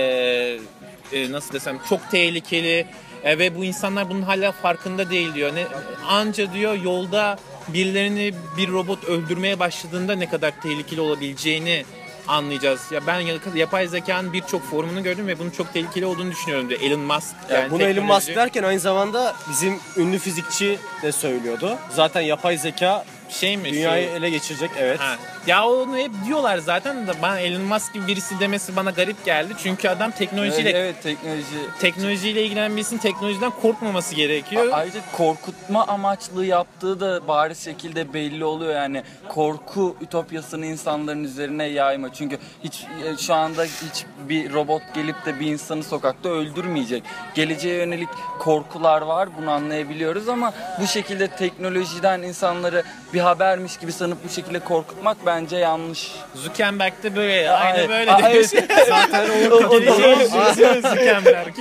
e, 1.13 1.31
nasıl 1.31 1.53
desem 1.53 1.79
çok 1.89 2.11
tehlikeli 2.11 2.85
e, 3.23 3.39
ve 3.39 3.55
bu 3.55 3.65
insanlar 3.65 4.09
bunun 4.09 4.21
hala 4.21 4.51
farkında 4.51 5.09
değil 5.09 5.33
diyor. 5.33 5.55
Ne, 5.55 5.63
anca 6.07 6.53
diyor 6.53 6.73
yolda 6.73 7.37
birilerini 7.67 8.33
bir 8.57 8.69
robot 8.71 9.03
öldürmeye 9.03 9.59
başladığında 9.59 10.15
ne 10.15 10.29
kadar 10.29 10.61
tehlikeli 10.61 11.01
olabileceğini 11.01 11.85
anlayacağız. 12.27 12.81
Ya 12.91 13.07
ben 13.07 13.19
yap- 13.19 13.55
yapay 13.55 13.87
zekanın 13.87 14.33
birçok 14.33 14.63
formunu 14.69 15.03
gördüm 15.03 15.27
ve 15.27 15.39
bunun 15.39 15.49
çok 15.49 15.73
tehlikeli 15.73 16.05
olduğunu 16.05 16.31
düşünüyorum 16.31 16.69
diyor 16.69 16.81
Elon 16.81 16.99
Musk. 16.99 17.35
Yani 17.53 17.71
bunu 17.71 17.83
Elon 17.83 17.91
teknoloji- 18.01 18.15
Musk 18.15 18.35
derken 18.35 18.63
aynı 18.63 18.79
zamanda 18.79 19.35
bizim 19.49 19.79
ünlü 19.97 20.19
fizikçi 20.19 20.79
de 21.03 21.11
söylüyordu. 21.11 21.77
Zaten 21.89 22.21
yapay 22.21 22.57
zeka 22.57 23.05
şey 23.29 23.57
mi? 23.57 23.67
şu- 23.69 23.73
dünyayı 23.75 24.09
ele 24.09 24.29
geçirecek 24.29 24.71
evet. 24.79 24.99
Ha. 24.99 25.15
Ya 25.47 25.67
onu 25.67 25.97
hep 25.97 26.11
diyorlar 26.25 26.57
zaten 26.57 27.07
de 27.07 27.11
ben 27.23 27.37
Elon 27.37 27.61
Musk 27.61 27.93
gibi 27.93 28.07
birisi 28.07 28.39
demesi 28.39 28.75
bana 28.75 28.89
garip 28.91 29.25
geldi. 29.25 29.53
Çünkü 29.63 29.89
adam 29.89 30.11
teknolojiyle 30.11 30.69
Evet, 30.69 30.79
evet 30.79 31.03
teknoloji. 31.03 31.45
teknolojiyle 31.79 32.43
ilgilenen 32.45 32.75
birisinin 32.75 32.99
teknolojiden 32.99 33.51
korkmaması 33.61 34.15
gerekiyor. 34.15 34.67
A- 34.71 34.75
Ayrıca 34.75 34.99
korkutma 35.17 35.87
amaçlı 35.87 36.45
yaptığı 36.45 36.99
da 36.99 37.27
bariz 37.27 37.63
şekilde 37.63 38.13
belli 38.13 38.45
oluyor 38.45 38.73
yani 38.73 39.03
korku 39.29 39.95
ütopyasını 40.01 40.65
insanların 40.65 41.23
üzerine 41.23 41.65
yayma 41.65 42.13
çünkü 42.13 42.37
hiç 42.63 42.83
e, 43.05 43.17
şu 43.17 43.33
anda 43.33 43.63
hiç 43.63 44.05
bir 44.29 44.53
robot 44.53 44.81
gelip 44.95 45.25
de 45.25 45.39
bir 45.39 45.47
insanı 45.47 45.83
sokakta 45.83 46.29
öldürmeyecek. 46.29 47.03
Geleceğe 47.35 47.75
yönelik 47.77 48.09
korkular 48.39 49.01
var 49.01 49.29
bunu 49.41 49.51
anlayabiliyoruz 49.51 50.29
ama 50.29 50.53
bu 50.81 50.87
şekilde 50.87 51.27
teknolojiden 51.27 52.21
insanları 52.21 52.83
bir 53.13 53.18
habermiş 53.19 53.77
gibi 53.77 53.91
sanıp 53.91 54.17
bu 54.29 54.29
şekilde 54.29 54.59
korkutmak 54.59 55.17
bence 55.25 55.57
yanlış. 55.57 56.11
Zuckerberg 56.35 56.93
de 57.03 57.15
böyle 57.15 57.51
aynı 57.51 57.77
Ay- 57.79 57.89
böyle 57.89 58.11
demiş. 58.33 58.47
Zaten 58.89 59.29
O- 59.51 59.71
benziyor 59.81 60.75
Zuckerberg. 60.75 61.53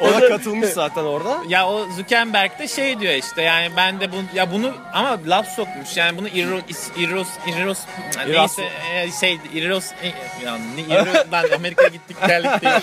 ona 0.00 0.28
katılmış 0.28 0.68
zaten 0.68 1.04
orada. 1.04 1.38
Ya 1.48 1.68
o 1.68 1.86
Zuckerberg 1.96 2.58
de 2.58 2.68
şey 2.68 3.00
diyor 3.00 3.14
işte 3.14 3.42
yani 3.42 3.70
ben 3.76 4.00
de 4.00 4.12
bunu 4.12 4.22
ya 4.34 4.52
bunu 4.52 4.72
ama 4.92 5.18
laf 5.26 5.48
sokmuş 5.48 5.96
yani 5.96 6.18
bunu 6.18 6.28
Iros 6.28 6.62
Iros 6.98 7.28
Iros 7.46 7.78
neyse 8.28 8.62
e, 8.94 9.10
şey 9.20 9.38
Iros 9.54 9.86
e, 10.02 10.06
ya 10.46 10.58
ne 10.76 10.80
Iros 10.94 11.32
lan 11.32 11.44
Amerika'ya 11.56 11.88
gittik 11.88 12.16
geldik 12.26 12.50
diye. 12.62 12.80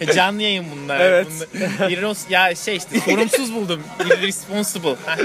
E, 0.00 0.12
Canlı 0.12 0.42
yayın 0.42 0.66
bunlar. 0.74 1.00
Evet. 1.00 1.26
Bunlar- 1.54 1.90
Iros 1.90 2.18
ya 2.30 2.54
şey 2.54 2.76
işte 2.76 3.00
sorumsuz 3.00 3.54
buldum. 3.54 3.82
Irresponsible. 4.06 4.94
Ha, 5.06 5.16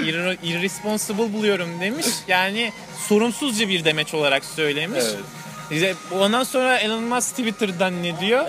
irresponsible 0.43 1.33
buluyorum 1.33 1.69
demiş. 1.81 2.05
Yani 2.27 2.71
sorumsuzca 3.07 3.69
bir 3.69 3.85
demeç 3.85 4.13
olarak 4.13 4.45
söylemiş. 4.45 5.03
Evet. 5.03 5.15
İşte 5.71 5.95
Ondan 6.19 6.43
sonra 6.43 6.77
Elon 6.77 7.03
Musk 7.03 7.29
Twitter'dan 7.29 8.03
ne 8.03 8.19
diyor? 8.19 8.45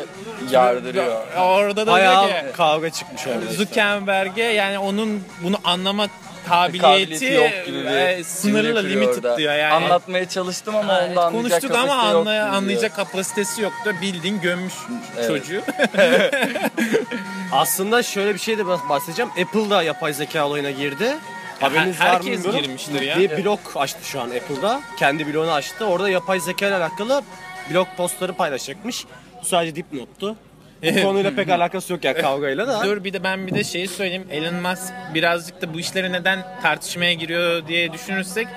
Yardırıyor. 0.50 1.16
Orada 1.38 1.76
da 1.76 1.86
diyor 1.86 1.96
Bayağı 1.96 2.28
ki 2.28 2.34
kavga 2.56 2.90
çıkmış 2.90 3.26
orada. 3.26 3.40
işte. 3.40 3.54
Zuckerberg'e 3.64 4.42
yani 4.42 4.78
onun 4.78 5.24
bunu 5.42 5.56
anlama 5.64 6.06
kabiliyeti, 6.48 6.82
Kabiliyeti 6.82 7.24
yok 7.24 7.66
gibi 7.66 7.78
bir 7.84 7.84
e, 7.84 8.90
limited 8.90 9.14
orada. 9.24 9.36
diyor 9.38 9.54
yani. 9.54 9.72
Anlatmaya 9.74 10.28
çalıştım 10.28 10.76
ama 10.76 10.94
Ha, 10.94 11.06
onda 11.10 11.24
anlayacak 11.24 11.60
konuştuk 11.60 11.70
ama 11.70 12.02
kapasite 12.02 12.34
yok 12.34 12.54
anlayacak 12.54 12.96
kapasitesi 12.96 13.62
yoktu. 13.62 13.94
Bildiğin 14.02 14.40
gömmüş 14.40 14.74
Evet. 15.16 15.28
çocuğu. 15.28 15.62
Aslında 17.52 18.02
şöyle 18.02 18.34
bir 18.34 18.38
şey 18.38 18.58
de 18.58 18.66
bahsedeceğim. 18.66 19.30
Apple 19.30 19.70
da 19.70 19.82
yapay 19.82 20.12
zeka 20.12 20.46
olayına 20.46 20.70
girdi. 20.70 21.16
Haberiniz 21.60 22.00
var 22.00 22.06
mı 22.06 22.12
herkes 22.12 22.26
bilmiyorum. 22.44 22.60
girmiştir 22.60 23.00
ya. 23.00 23.18
Bir 23.18 23.44
blog 23.44 23.60
açtı 23.74 23.98
şu 24.04 24.20
an 24.20 24.30
Apple'da. 24.30 24.80
Kendi 24.98 25.26
blogunu 25.26 25.52
açtı. 25.52 25.84
Orada 25.86 26.10
yapay 26.10 26.40
zeka 26.40 26.66
ile 26.66 26.74
alakalı 26.74 27.22
blog 27.70 27.88
postları 27.96 28.32
paylaşacakmış. 28.32 29.04
Bu 29.42 29.46
sadece 29.46 29.76
dipnottu. 29.76 30.36
Bu 30.82 31.02
konuyla 31.02 31.34
pek 31.34 31.48
alakası 31.48 31.92
yok 31.92 32.04
yani 32.04 32.18
kavgayla 32.18 32.68
da. 32.68 32.84
Dur 32.84 33.04
bir 33.04 33.12
de 33.12 33.24
ben 33.24 33.46
bir 33.46 33.54
de 33.54 33.64
şeyi 33.64 33.88
söyleyeyim. 33.88 34.26
Elon 34.30 34.54
Musk 34.54 34.92
birazcık 35.14 35.62
da 35.62 35.74
bu 35.74 35.80
işleri 35.80 36.12
neden 36.12 36.44
tartışmaya 36.62 37.12
giriyor 37.14 37.66
diye 37.68 37.92
düşünürsek 37.92 38.48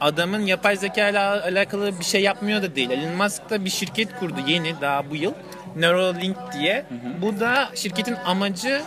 adamın 0.00 0.46
yapay 0.46 0.76
zeka 0.76 1.08
ile 1.08 1.18
alakalı 1.18 2.00
bir 2.00 2.04
şey 2.04 2.22
yapmıyor 2.22 2.62
da 2.62 2.76
değil. 2.76 2.90
Elon 2.90 3.12
Musk 3.16 3.50
da 3.50 3.64
bir 3.64 3.70
şirket 3.70 4.18
kurdu 4.20 4.40
yeni 4.46 4.80
daha 4.80 5.10
bu 5.10 5.16
yıl. 5.16 5.32
Neuralink 5.76 6.36
diye. 6.52 6.84
Bu 7.22 7.40
da 7.40 7.68
şirketin 7.74 8.16
amacı 8.26 8.82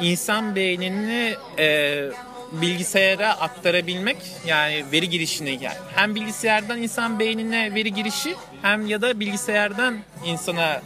insan 0.00 0.56
beynini 0.56 1.34
e, 1.58 2.04
bilgisayara 2.52 3.40
aktarabilmek 3.40 4.16
yani 4.46 4.84
veri 4.92 5.08
girişini 5.08 5.50
yani 5.50 5.76
hem 5.94 6.14
bilgisayardan 6.14 6.82
insan 6.82 7.18
beynine 7.18 7.74
veri 7.74 7.94
girişi 7.94 8.34
hem 8.62 8.86
ya 8.86 9.02
da 9.02 9.20
bilgisayardan 9.20 9.98
insana 10.24 10.82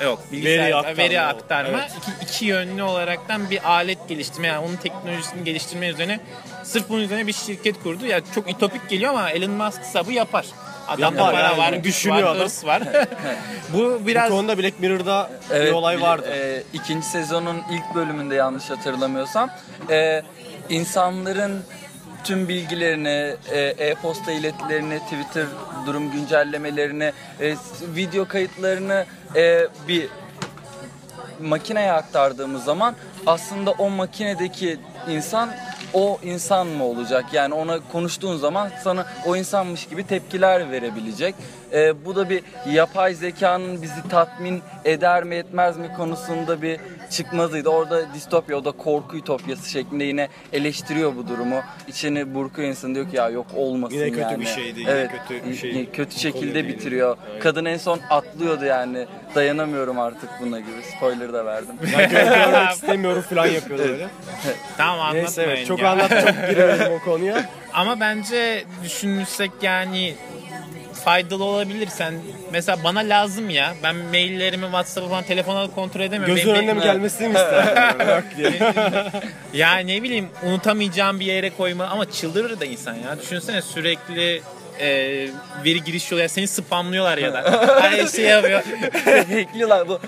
e, 0.00 0.04
yok 0.04 0.22
bilgisayar 0.32 0.84
Veri 0.84 0.96
veri 0.98 1.20
aktarma. 1.20 1.28
aktarma, 1.40 1.78
Evet. 1.80 1.92
iki, 1.98 2.24
iki 2.24 2.44
yönlü 2.44 2.82
olaraktan 2.82 3.50
bir 3.50 3.70
alet 3.70 4.08
geliştirme 4.08 4.46
yani 4.48 4.66
onun 4.66 4.76
teknolojisini 4.76 5.44
geliştirme 5.44 5.88
üzerine 5.88 6.20
sırf 6.64 6.88
bunun 6.88 7.02
üzerine 7.02 7.26
bir 7.26 7.32
şirket 7.32 7.82
kurdu. 7.82 8.06
Ya 8.06 8.20
çok 8.34 8.50
ütopik 8.50 8.88
geliyor 8.88 9.10
ama 9.10 9.30
Elon 9.30 9.50
Musk 9.50 9.82
ise 9.82 10.06
bu 10.06 10.12
yapar. 10.12 10.46
Adamda 10.88 11.04
Yapar 11.20 11.32
para 11.34 11.42
yani, 11.48 11.58
var, 11.58 11.84
düşünüyor 11.84 12.22
var, 12.22 12.30
adam. 12.36 12.44
hırs 12.44 12.64
var. 12.64 12.82
bu 13.72 13.78
Bu 14.02 14.06
biraz 14.06 14.28
konuda 14.30 14.58
Black 14.58 14.80
Mirror'da 14.80 15.30
bir 15.50 15.54
Evet, 15.56 15.72
olay 15.74 15.96
bili- 15.96 16.00
vardı. 16.02 16.28
e, 16.34 16.62
ikinci 16.72 17.06
sezonun 17.06 17.62
ilk 17.72 17.94
bölümünde 17.94 18.34
yanlış 18.34 18.70
hatırlamıyorsam 18.70 19.50
e, 19.90 20.22
insanların 20.72 21.62
tüm 22.24 22.48
bilgilerini, 22.48 23.36
e, 23.50 23.60
e-posta 23.60 24.32
iletilerini, 24.32 24.98
Twitter 24.98 25.46
durum 25.86 26.10
güncellemelerini, 26.10 27.12
e, 27.40 27.56
video 27.96 28.28
kayıtlarını 28.28 29.04
e, 29.36 29.68
bir 29.88 30.08
makineye 31.40 31.92
aktardığımız 31.92 32.64
zaman 32.64 32.94
aslında 33.26 33.70
o 33.70 33.90
makinedeki 33.90 34.78
insan 35.10 35.50
o 35.94 36.18
insan 36.22 36.66
mı 36.66 36.84
olacak? 36.84 37.24
Yani 37.32 37.54
ona 37.54 37.78
konuştuğun 37.92 38.36
zaman 38.36 38.70
sana 38.84 39.06
o 39.26 39.36
insanmış 39.36 39.88
gibi 39.88 40.06
tepkiler 40.06 40.70
verebilecek. 40.70 41.34
Ee, 41.72 42.04
bu 42.04 42.16
da 42.16 42.30
bir 42.30 42.42
yapay 42.70 43.14
zekanın 43.14 43.82
bizi 43.82 44.08
tatmin 44.10 44.62
eder 44.84 45.24
mi 45.24 45.34
etmez 45.34 45.76
mi 45.78 45.90
konusunda 45.96 46.62
bir 46.62 46.80
çıkmazıydı. 47.10 47.68
Orada 47.68 48.14
distopya, 48.14 48.56
o 48.56 48.64
da 48.64 48.70
korku 48.70 49.16
ütopyası 49.16 49.70
şeklinde 49.70 50.04
yine 50.04 50.28
eleştiriyor 50.52 51.16
bu 51.16 51.28
durumu. 51.28 51.60
İçini 51.88 52.34
burkuyor 52.34 52.68
insan 52.68 52.94
diyor 52.94 53.10
ki 53.10 53.16
ya 53.16 53.28
yok 53.28 53.46
olmasın 53.56 53.96
Yine 53.96 54.08
kötü 54.10 54.20
yani. 54.20 54.40
bir 54.40 54.46
şeydi, 54.46 54.80
yine 54.80 54.90
Evet, 54.90 55.10
kötü 55.28 55.50
bir 55.50 55.54
şey. 55.56 55.70
yine 55.70 55.84
kötü 55.90 56.18
şekilde 56.18 56.68
bitiriyor. 56.68 57.16
Kadın 57.40 57.64
en 57.64 57.76
son 57.76 58.00
atlıyordu 58.10 58.64
yani. 58.64 59.06
Dayanamıyorum 59.34 59.98
artık 60.00 60.30
buna 60.40 60.60
gibi. 60.60 60.82
Spoiler 60.96 61.32
da 61.32 61.44
verdim. 61.46 61.74
Ben 61.82 62.10
gö- 62.10 62.44
görmek 62.52 62.70
istemiyorum 62.70 63.22
falan 63.30 63.46
yapıyordu 63.46 63.82
öyle. 63.82 64.08
tamam 64.76 65.00
anlatmayın 65.00 65.24
Neyse 65.26 65.42
evet 65.42 65.66
çok 65.66 65.78
ya. 65.82 65.90
anlat 65.90 66.10
çok 66.10 66.48
giremedim 66.50 66.92
o 66.92 67.04
konuya. 67.04 67.44
Ama 67.72 68.00
bence 68.00 68.64
düşünürsek 68.84 69.50
yani 69.62 70.14
faydalı 71.04 71.44
olabilir. 71.44 71.88
Sen 71.88 72.14
mesela 72.52 72.84
bana 72.84 72.98
lazım 73.00 73.50
ya. 73.50 73.74
Ben 73.82 73.96
maillerimi 73.96 74.64
WhatsApp'ı 74.64 75.08
falan 75.08 75.24
telefona 75.24 75.66
kontrol 75.74 76.00
edemiyorum. 76.00 76.34
Gözün 76.34 76.48
Benim- 76.54 76.60
önüne 76.62 76.72
mi 76.72 76.82
gelmesini 76.82 77.28
mi? 77.28 77.34
Bak 77.98 78.24
diye. 78.36 78.72
Ya 79.52 79.76
ne 79.76 80.02
bileyim 80.02 80.28
unutamayacağım 80.42 81.20
bir 81.20 81.26
yere 81.26 81.50
koyma 81.50 81.84
ama 81.84 82.10
çıldırır 82.10 82.60
da 82.60 82.64
insan 82.64 82.94
ya. 82.94 83.20
Düşünsene 83.22 83.62
sürekli 83.62 84.42
e, 84.82 84.88
veri 85.64 85.84
giriş 85.84 86.12
oluyor. 86.12 86.28
Seni 86.28 86.48
spamlıyorlar 86.48 87.18
ya 87.18 87.32
da. 87.32 87.66
Her 87.82 88.06
şey 88.16 88.24
yapıyor. 88.24 88.62
Hackliyorlar 89.04 89.88
bu 89.88 89.98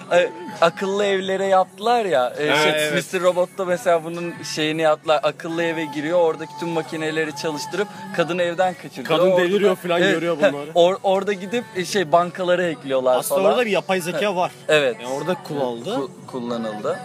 akıllı 0.61 1.05
evlere 1.07 1.47
yaptılar 1.47 2.05
ya. 2.05 2.33
E, 2.39 2.49
Ha, 2.49 2.57
şey, 2.63 2.73
evet. 2.77 3.13
Mr. 3.15 3.21
Robot'ta 3.21 3.65
mesela 3.65 4.05
bunun 4.05 4.35
şeyini 4.55 4.83
yaptılar. 4.83 5.21
Akıllı 5.23 5.63
eve 5.63 5.85
giriyor. 5.85 6.19
Oradaki 6.21 6.53
tüm 6.61 6.69
makineleri 6.69 7.37
çalıştırıp 7.37 7.89
kadını 8.17 8.43
evden 8.43 8.75
kaçırıyor. 8.75 9.07
Kadın 9.19 9.31
Orada- 9.31 9.43
deliriyor 9.43 9.77
falan, 9.77 10.01
görüyor 10.01 10.37
bunları. 10.39 10.71
Or, 10.75 10.97
orada 11.03 11.33
gidip 11.33 11.65
e, 11.77 11.85
şey 11.85 12.13
bankaları 12.13 12.75
hackliyorlar 12.75 13.19
Aslında 13.19 13.41
falan. 13.41 13.53
orada 13.53 13.67
bir 13.67 13.71
yapay 13.71 14.01
zeka 14.01 14.37
var. 14.37 14.51
Evet. 14.69 14.97
Yani 15.03 15.13
orada 15.15 15.35
kullanıldı. 15.49 15.91
Ku- 15.91 16.11
kullanıldı. 16.27 16.99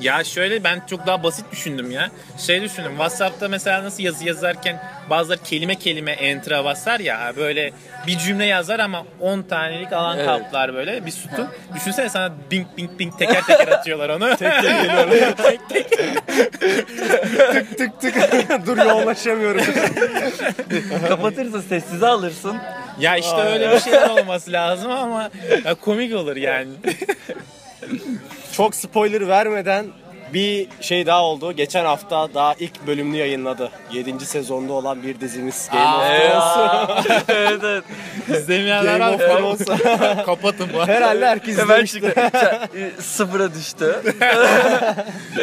Ya 0.00 0.24
şöyle 0.24 0.64
ben 0.64 0.82
çok 0.90 1.06
daha 1.06 1.22
basit 1.22 1.52
düşündüm 1.52 1.90
ya. 1.90 2.10
Şey 2.38 2.62
düşündüm. 2.62 2.90
WhatsApp'ta 2.90 3.48
mesela 3.48 3.84
nasıl 3.84 4.02
yazı 4.02 4.24
yazarken 4.24 4.82
bazıları 5.10 5.42
kelime 5.42 5.74
kelime 5.74 6.12
enter'a 6.12 6.64
basar 6.64 7.00
ya 7.00 7.32
böyle 7.36 7.72
bir 8.06 8.18
cümle 8.18 8.44
yazar 8.44 8.78
ama 8.78 9.04
10 9.20 9.42
tanelik 9.42 9.92
alan 9.92 10.16
Evet. 10.18 10.26
kaplar 10.26 10.74
böyle 10.74 11.06
bir 11.06 11.10
sütun. 11.10 11.48
Düşünsene 11.74 12.08
sana 12.08 12.32
bing 12.50 12.66
bing 12.76 12.98
bing 12.98 13.18
teker 13.18 13.42
teker 13.46 13.68
atıyorlar 13.68 14.08
onu. 14.08 14.28
tek 14.36 14.38
tek 14.38 14.62
geliyor. 14.62 15.36
tek 15.36 15.68
tek. 15.68 15.90
tık 17.78 18.00
tık 18.00 18.66
dur 18.66 18.76
yoğunlaşamıyorum. 18.78 19.62
Kapatırsa 21.08 21.62
sessize 21.62 22.06
alırsın. 22.06 22.56
Ya 23.00 23.16
işte 23.16 23.36
öyle 23.42 23.70
bir 23.70 23.80
şeyler 23.80 24.08
olması 24.08 24.52
lazım 24.52 24.92
ama 24.92 25.30
ya 25.64 25.74
komik 25.74 26.14
olur 26.14 26.36
yani. 26.36 26.70
Çok 28.52 28.74
spoiler 28.74 29.28
vermeden 29.28 29.86
bir 30.34 30.68
şey 30.80 31.06
daha 31.06 31.24
oldu. 31.24 31.52
Geçen 31.52 31.84
hafta 31.84 32.34
daha 32.34 32.54
ilk 32.54 32.86
bölümünü 32.86 33.16
yayınladı. 33.16 33.70
7. 33.92 34.26
sezonda 34.26 34.72
olan 34.72 35.02
bir 35.02 35.20
dizimiz 35.20 35.68
Game 35.72 36.34
of 36.36 36.54
Thrones. 36.54 37.24
evet 37.28 37.60
evet. 37.64 37.84
İzlemeyenler 38.38 38.98
Game 38.98 39.14
of 39.14 39.20
var. 39.20 39.28
Thrones. 39.28 40.24
Kapatın 40.26 40.68
bu. 40.74 40.86
Herhalde 40.86 41.26
herkes 41.26 41.58
izlemişti. 41.58 42.14
Sıfıra 43.00 43.54
düştü. 43.54 43.96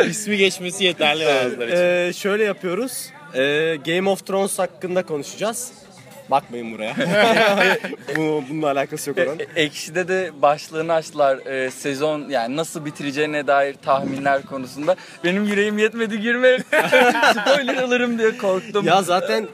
İsmi 0.09 0.37
geçmesi 0.37 0.83
yeterli 0.83 1.25
bazıları 1.25 1.69
için. 1.69 2.09
Ee, 2.09 2.13
şöyle 2.13 2.43
yapıyoruz. 2.43 3.09
Ee, 3.35 3.75
Game 3.85 4.09
of 4.09 4.25
Thrones 4.25 4.59
hakkında 4.59 5.03
konuşacağız. 5.05 5.71
Bakmayın 6.31 6.73
buraya. 6.73 6.95
Bu, 8.15 8.43
bununla 8.49 8.71
alakası 8.71 9.09
yok 9.09 9.19
onun. 9.27 9.39
E- 9.39 9.63
Ekşi'de 9.63 10.07
de 10.07 10.31
başlığını 10.41 10.93
açtılar 10.93 11.37
e, 11.37 11.71
sezon 11.71 12.29
yani 12.29 12.55
nasıl 12.55 12.85
bitireceğine 12.85 13.47
dair 13.47 13.73
tahminler 13.73 14.41
konusunda. 14.41 14.95
Benim 15.23 15.45
yüreğim 15.45 15.77
yetmedi 15.77 16.19
girme. 16.21 16.59
Spoiler 17.31 17.75
alırım 17.83 18.19
diye 18.19 18.37
korktum. 18.37 18.85
Ya 18.85 19.01
zaten 19.01 19.47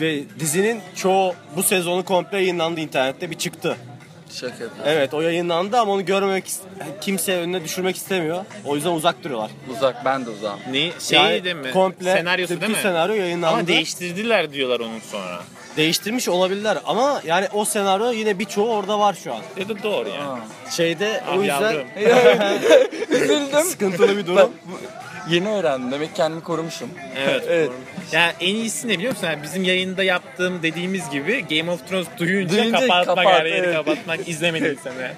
ve 0.00 0.22
dizinin 0.40 0.80
çoğu 0.96 1.34
bu 1.56 1.62
sezonu 1.62 2.04
komple 2.04 2.38
yayınlandı 2.38 2.80
internette 2.80 3.30
bir 3.30 3.38
çıktı. 3.38 3.76
Şaka 4.30 4.46
yapıyorum. 4.52 4.76
Evet 4.86 5.14
o 5.14 5.20
yayınlandı 5.20 5.78
ama 5.78 5.92
onu 5.92 6.04
görmemek 6.04 6.44
kimse 7.00 7.36
önüne 7.36 7.64
düşürmek 7.64 7.96
istemiyor. 7.96 8.44
O 8.64 8.76
yüzden 8.76 8.90
uzak 8.90 9.24
duruyorlar. 9.24 9.50
Uzak 9.76 10.04
ben 10.04 10.26
de 10.26 10.30
uzağım. 10.30 10.60
Ne 10.70 10.90
şey 11.00 11.18
Yani 11.18 11.44
değil 11.44 11.56
mi? 11.56 11.70
Komple 11.72 12.12
Senaryosu 12.16 12.50
bütün 12.54 12.60
değil 12.66 12.76
mi? 12.76 12.82
senaryo 12.82 13.14
yayınlandı. 13.14 13.54
Ama 13.56 13.66
değiştirdiler 13.66 14.52
diyorlar 14.52 14.80
onun 14.80 15.00
sonra. 15.00 15.40
Değiştirmiş 15.76 16.28
olabilirler 16.28 16.78
ama 16.86 17.22
yani 17.26 17.48
o 17.52 17.64
senaryo 17.64 18.12
yine 18.12 18.38
birçoğu 18.38 18.74
orada 18.74 18.98
var 18.98 19.16
şu 19.24 19.34
an. 19.34 19.40
Ya 19.56 19.68
da 19.68 19.82
doğru 19.82 20.08
yani. 20.08 20.40
Şeyde 20.70 21.22
Ah 21.28 21.36
o 21.36 21.40
yüzden 21.40 21.72
yavrum. 21.72 21.86
Üzüldüm. 23.22 23.60
sıkıntılı 23.62 24.16
bir 24.16 24.26
durum. 24.26 24.52
yeni 25.30 25.48
öğrendim. 25.48 25.92
Demek 25.92 26.16
kendimi 26.16 26.42
korumuşum. 26.42 26.88
Evet. 27.18 27.44
Evet. 27.48 27.70
Yani 28.12 28.32
en 28.40 28.54
iyisi 28.54 28.88
ne 28.88 28.92
biliyor 28.98 29.12
musun? 29.12 29.26
Yani 29.26 29.42
bizim 29.42 29.64
yayında 29.64 30.02
yaptığım 30.02 30.62
dediğimiz 30.62 31.10
gibi 31.10 31.44
Game 31.50 31.70
of 31.70 31.88
Thrones 31.88 32.06
duyunca, 32.18 32.56
Duyunca 32.58 32.80
kapatmak, 32.80 33.06
kapat, 33.06 33.46
yeri 33.46 33.56
evet. 33.58 33.74
kapatmak 33.74 34.20
izlemediysen. 34.28 34.92
yani. 34.92 35.14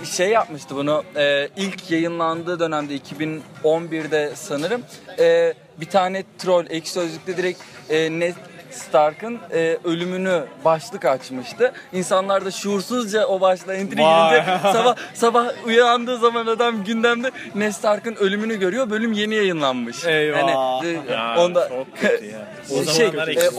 Bir 0.00 0.06
şey 0.06 0.28
yapmıştı 0.28 0.76
bunu 0.76 1.04
e, 1.16 1.48
ilk 1.56 1.90
yayınlandığı 1.90 2.60
dönemde 2.60 2.96
2011'de 2.96 4.32
sanırım 4.34 4.82
e, 5.18 5.54
bir 5.80 5.86
tane 5.86 6.22
troll 6.38 6.66
ek 6.70 6.88
sözlükte 6.90 7.36
direkt 7.36 7.60
e, 7.90 8.10
Ned 8.10 8.34
Stark'ın 8.74 9.38
e, 9.52 9.78
ölümünü 9.84 10.42
başlık 10.64 11.04
açmıştı. 11.04 11.72
İnsanlar 11.92 12.44
da 12.44 12.50
şuursuzca 12.50 13.26
o 13.26 13.40
başlığa 13.40 13.74
enter 13.74 13.98
Vay. 13.98 14.30
girince 14.40 14.58
sabah 14.72 14.96
sabah 15.14 15.46
uyandığı 15.66 16.18
zaman 16.18 16.46
adam 16.46 16.84
gündemde 16.84 17.30
Ned 17.54 17.72
Stark'ın 17.72 18.14
ölümünü 18.14 18.58
görüyor. 18.58 18.90
Bölüm 18.90 19.12
yeni 19.12 19.34
yayınlanmış. 19.34 20.04
Eyvah. 20.04 20.84
e, 20.84 21.12
Ya, 21.12 21.34
onda 21.38 21.68
ya. 22.02 22.84
Şey 22.94 23.06
e. 23.06 23.50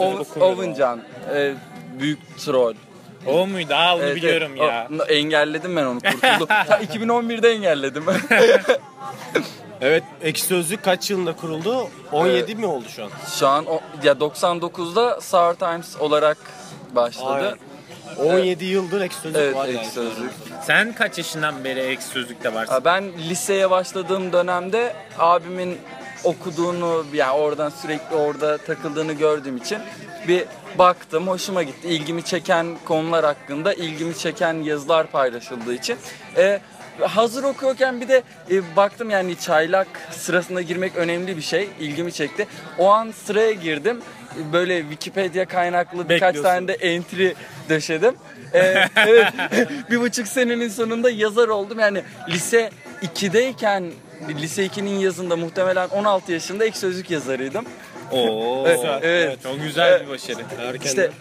Ovencan 0.43 1.01
e, 1.35 1.53
büyük 1.99 2.37
troll. 2.37 2.73
O 3.27 3.47
muydu? 3.47 3.73
Aa 3.73 3.95
onu 3.95 4.03
Evet, 4.03 4.15
biliyorum 4.15 4.51
evet. 4.57 4.61
ya. 4.69 4.87
O- 4.99 5.03
engelledim 5.03 5.75
ben 5.75 5.83
onu 5.83 5.99
kurtuldum. 5.99 6.47
Ta 6.67 6.81
2011'de 6.93 7.49
engelledim. 7.49 8.03
Evet 9.83 10.03
Ekşi 10.21 10.43
Sözlük 10.43 10.83
kaç 10.83 11.09
yılında 11.11 11.35
kuruldu? 11.35 11.87
17 12.11 12.55
mi 12.55 12.65
oldu 12.65 12.85
şu 12.95 13.03
an? 13.03 13.09
Şu 13.39 13.47
an 13.47 13.65
o, 13.65 13.81
ya 14.03 14.13
99'da 14.13 15.21
Sour 15.21 15.53
Times 15.53 15.95
olarak 15.99 16.37
başladı. 16.95 17.57
Aynen. 18.17 18.33
17 18.33 18.65
yıldır 18.65 19.01
Ekşi 19.01 19.17
Sözlük 19.17 19.41
Evet, 19.41 19.55
var 19.55 19.67
ek 19.67 19.77
yani. 19.77 19.87
sözlük. 19.87 20.31
Sen 20.61 20.93
kaç 20.93 21.17
yaşından 21.17 21.63
beri 21.63 21.79
ek 21.79 22.01
sözlükte 22.01 22.53
varsın? 22.53 22.81
Ben 22.85 23.11
liseye 23.17 23.69
başladığım 23.69 24.33
dönemde 24.33 24.95
abimin 25.19 25.77
okuduğunu 26.23 27.05
yani 27.13 27.31
oradan 27.31 27.69
sürekli 27.69 28.15
orada 28.15 28.57
takıldığını 28.57 29.13
gördüğüm 29.13 29.57
için 29.57 29.77
bir 30.27 30.45
baktım 30.77 31.27
hoşuma 31.27 31.63
gitti. 31.63 31.87
İlgimi 31.87 32.23
çeken 32.23 32.77
konular 32.85 33.25
hakkında 33.25 33.73
ilgimi 33.73 34.17
çeken 34.17 34.53
yazılar 34.53 35.07
paylaşıldığı 35.07 35.73
için. 35.73 35.97
Ee, 36.37 36.61
hazır 37.01 37.43
okuyorken 37.43 38.01
bir 38.01 38.07
de 38.07 38.23
e, 38.51 38.75
baktım 38.75 39.09
yani 39.09 39.39
çaylak 39.39 39.87
sırasına 40.11 40.61
girmek 40.61 40.95
önemli 40.95 41.37
bir 41.37 41.41
şey. 41.41 41.69
ilgimi 41.79 42.11
çekti. 42.13 42.47
O 42.77 42.89
an 42.89 43.11
sıraya 43.25 43.51
girdim. 43.51 44.01
Böyle 44.53 44.81
Wikipedia 44.81 45.45
kaynaklı 45.45 46.09
birkaç 46.09 46.35
Bekliyorsun. 46.35 46.43
tane 46.43 46.67
de 46.67 46.73
entry 46.73 47.33
döşedim. 47.69 48.15
Ee, 48.53 48.59
evet, 49.07 49.33
bir 49.89 50.01
buçuk 50.01 50.27
senenin 50.27 50.69
sonunda 50.69 51.09
yazar 51.09 51.47
oldum. 51.47 51.79
Yani 51.79 52.03
lise 52.29 52.69
2'deyken 53.03 53.83
lise 54.29 54.65
2'nin 54.65 54.99
yazında 54.99 55.35
muhtemelen 55.35 55.89
16 55.89 56.31
yaşında 56.31 56.65
ek 56.65 56.77
sözlük 56.77 57.11
yazarıydım. 57.11 57.65
Oo. 58.11 58.63
Evet, 58.67 58.75
güzel. 58.81 58.99
evet. 59.03 59.43
Çok 59.43 59.63
güzel 59.63 60.03
bir 60.05 60.09
başarı. 60.09 60.37
Erken 60.61 60.85
İşte 60.87 61.11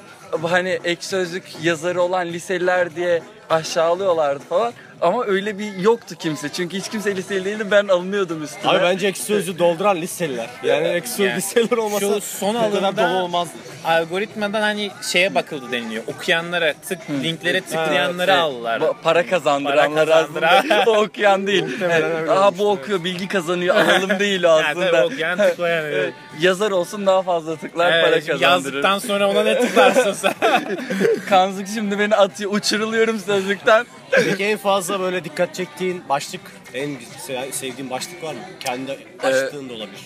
hani 0.43 0.79
ek 0.85 1.03
sözlük 1.03 1.45
yazarı 1.63 2.03
olan 2.03 2.27
liseliler 2.27 2.97
diye 2.97 3.23
aşağılıyorlardı 3.51 4.45
falan. 4.45 4.73
Ama 5.01 5.25
öyle 5.25 5.59
bir 5.59 5.75
yoktu 5.77 6.15
kimse. 6.19 6.49
Çünkü 6.49 6.77
hiç 6.79 6.89
kimse 6.89 7.17
liseli 7.17 7.45
değildi. 7.45 7.65
Ben 7.71 7.89
alınıyordum 7.89 8.43
üstüne. 8.43 8.71
Abi 8.73 8.83
bence 8.83 9.07
Ekşi 9.07 9.23
Sözlüğü 9.23 9.59
dolduran 9.59 9.97
liseliler. 10.01 10.47
Yani 10.65 10.89
Ekşi 10.89 11.11
Sözlük 11.11 11.29
Yani 11.31 11.37
liseler 11.39 11.77
olmasa 11.77 12.07
şu 12.07 12.21
son 12.21 12.55
alımda- 12.55 12.97
dolu 12.97 13.19
olmazdı. 13.23 13.53
Algoritmadan 13.85 14.61
hani 14.61 14.91
şeye 15.13 15.35
bakıldı 15.35 15.73
deniliyor. 15.73 16.03
Okuyanlara, 16.07 16.73
tık 16.89 16.99
linklere 17.11 17.61
tıklayanları 17.61 18.31
Evet, 18.31 18.41
aldılar. 18.43 18.81
ba- 18.81 18.95
para 19.03 19.27
kazandıranlar 19.27 20.07
Para 20.07 20.17
aslında. 20.17 20.85
o 20.87 20.97
okuyan 21.05 21.47
değil. 21.47 21.65
Evet, 21.83 22.31
Aha 22.31 22.59
bu 22.59 22.71
okuyor, 22.71 23.05
bilgi 23.05 23.29
kazanıyor. 23.29 23.75
Alalım 23.77 24.19
değil 24.19 24.45
o 24.45 24.49
Yani 24.61 24.67
aslında. 24.67 24.91
tabii 24.91 25.07
okuyan 25.07 25.39
tıklayan. 25.39 25.85
evet. 25.85 26.13
Yazar 26.41 26.71
olsun 26.71 27.07
daha 27.07 27.23
fazla 27.23 27.57
tıklar 27.57 27.91
para 27.91 27.99
Evet, 28.09 28.27
şimdi 28.27 28.41
kazandırır. 28.43 28.75
yazdıktan 28.75 28.99
sonra 28.99 29.29
ona 29.31 29.43
ne 29.43 29.61
tıklarsın 29.61 30.13
sen? 30.13 30.35
Kanzık 31.29 31.67
şimdi 31.75 31.99
beni 31.99 32.17
atıyor. 32.17 32.53
Uçuruluyorum 32.55 33.19
sözlükten. 33.41 33.87
Peki 34.11 34.45
en 34.45 34.59
fazla 34.59 35.01
böyle 35.01 35.25
dikkat 35.25 35.55
çektiğin 35.55 36.03
başlık, 36.09 36.41
en 36.75 36.89
se- 37.29 37.53
sevdiğin 37.53 37.91
başlık 37.91 38.23
var 38.23 38.33
mı? 38.35 38.41
Kendi 38.61 38.99
açtığın 39.23 39.69
da 39.69 39.73
olabilir. 39.75 40.01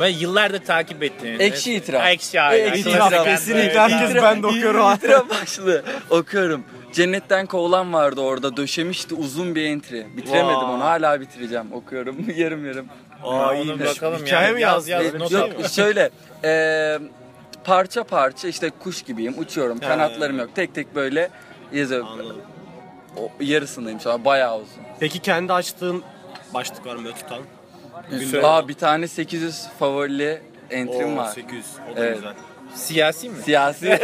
Ve 0.00 0.08
yıllardır 0.08 0.64
takip 0.64 1.02
ettiğin. 1.02 1.38
Ekşi 1.40 1.74
itiraf. 1.74 2.02
Ha, 2.02 2.10
Ekşi 2.10 2.40
aynen. 2.40 2.66
Ekşi 2.68 2.80
İtiraf, 2.80 3.06
itiraf. 3.08 3.24
kesinlikle 3.24 3.80
herkes 3.80 4.22
ben 4.22 4.42
de 4.42 4.46
okuyorum. 4.46 4.94
İtiraf 4.94 5.30
başlığı. 5.30 5.82
Okuyorum. 6.10 6.64
Cennetten 6.92 7.46
kovulan 7.46 7.92
vardı 7.92 8.20
orada. 8.20 8.56
Döşemişti 8.56 9.14
uzun 9.14 9.54
bir 9.54 9.62
entry. 9.64 10.04
Bitiremedim 10.16 10.56
Vay. 10.56 10.64
onu. 10.74 10.84
Hala 10.84 11.20
bitireceğim. 11.20 11.72
Okuyorum. 11.72 12.16
yarım 12.36 12.66
yarım. 12.66 12.86
Aa 13.24 13.50
onu 13.50 13.54
iyiymiş. 13.64 13.86
bakalım 13.96 14.26
Hikaye 14.26 14.52
mi 14.52 14.60
Yaz, 14.60 14.88
yaz, 14.88 15.02
şey 15.02 15.10
al. 15.10 15.14
mi? 15.14 15.32
Yok 15.34 15.50
şöyle. 15.72 16.10
eee, 16.44 16.98
parça 17.64 18.04
parça 18.04 18.48
işte 18.48 18.70
kuş 18.80 19.02
gibiyim. 19.02 19.34
Uçuyorum. 19.38 19.78
Kanatlarım 19.78 20.38
yok. 20.38 20.50
Tek 20.54 20.74
tek 20.74 20.94
böyle 20.94 21.30
Anladım. 21.72 22.36
O, 23.16 23.30
yarısındayım 23.40 24.00
şu 24.00 24.12
an. 24.12 24.24
Bayağı 24.24 24.56
uzun. 24.56 24.82
Peki 25.00 25.18
kendi 25.18 25.52
açtığın 25.52 26.02
başlık 26.54 26.86
var 26.86 26.96
mı 26.96 27.04
böyle 27.04 27.16
tutan? 27.16 27.38
Güzel. 28.10 28.44
Aa 28.44 28.68
bir 28.68 28.74
tane 28.74 29.08
800 29.08 29.66
favorili 29.78 30.42
entrim 30.70 31.12
Oo, 31.14 31.16
var. 31.16 31.28
800. 31.28 31.66
O 31.92 31.96
da 31.96 32.00
Evet. 32.06 32.16
güzel. 32.16 32.34
Siyasi 32.74 33.28
mi? 33.28 33.36
Siyasi. 33.44 33.98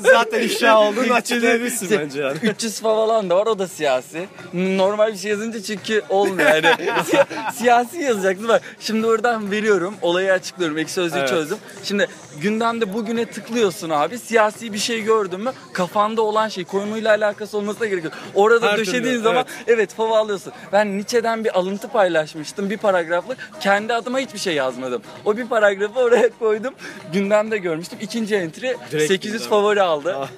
Zaten 0.00 0.42
ifşa 0.42 0.80
olduğunu 0.80 1.14
açıklayabilirsin 1.14 1.98
bence 2.00 2.20
yani. 2.22 2.36
300 2.42 2.80
falan 2.80 3.30
da 3.30 3.36
var 3.36 3.46
o 3.46 3.58
da 3.58 3.68
siyasi. 3.68 4.26
Normal 4.54 5.12
bir 5.12 5.18
şey 5.18 5.30
yazınca 5.30 5.62
çünkü 5.62 6.02
olmuyor 6.08 6.50
yani. 6.54 6.66
Si- 7.04 7.24
siyasi 7.58 7.98
yazacaksın 7.98 8.48
bak. 8.48 8.62
Şimdi 8.80 9.06
oradan 9.06 9.50
veriyorum 9.50 9.94
olayı 10.02 10.32
açıklıyorum. 10.32 10.78
Ek 10.78 10.90
sözlüğü 10.90 11.18
Evet. 11.18 11.28
çözdüm. 11.28 11.58
Şimdi 11.84 12.06
gündemde 12.40 12.94
bugüne 12.94 13.26
tıklıyorsun 13.26 13.90
abi. 13.90 14.18
Siyasi 14.18 14.72
bir 14.72 14.78
şey 14.78 15.02
gördün 15.02 15.40
mü 15.40 15.52
kafanda 15.72 16.22
olan 16.22 16.48
şey 16.48 16.64
konuyla 16.64 17.10
alakası 17.10 17.58
olmasına 17.58 17.86
gerek 17.86 18.04
yok. 18.04 18.12
Orada 18.34 18.66
Her 18.72 18.78
döşediğin 18.78 19.02
türlü, 19.02 19.18
zaman 19.22 19.44
evet, 19.66 19.94
fava 19.94 20.18
alıyorsun. 20.18 20.52
Ben 20.72 20.98
Nietzsche'den 20.98 21.44
bir 21.44 21.58
alıntı 21.58 21.88
paylaşmıştım 21.88 22.70
bir 22.70 22.76
paragraflık. 22.76 23.38
Kendi 23.60 23.94
adıma 23.94 24.18
hiçbir 24.18 24.38
şey 24.38 24.54
yazmadım. 24.54 25.02
O 25.24 25.36
bir 25.36 25.46
paragrafı 25.48 26.00
oraya 26.00 26.28
koydum. 26.38 26.63
Gündemde 27.12 27.58
görmüştüm. 27.58 27.98
İkinci 28.02 28.36
entry 28.36 28.62
Direkt 28.90 29.08
800 29.08 29.32
gündem. 29.32 29.48
favori 29.50 29.82
aldı. 29.82 30.16
Ah, 30.20 30.28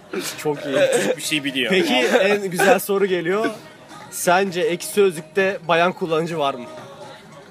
Çok 0.42 0.66
iyi. 0.66 0.76
bir 1.16 1.22
şey 1.22 1.44
biliyor. 1.44 1.70
Peki 1.70 1.94
en 2.20 2.50
güzel 2.50 2.78
soru 2.78 3.06
geliyor. 3.06 3.46
Sence 4.10 4.60
ekşi 4.60 4.86
sözlükte 4.88 5.58
bayan 5.68 5.92
kullanıcı 5.92 6.38
var 6.38 6.54
mı? 6.54 6.64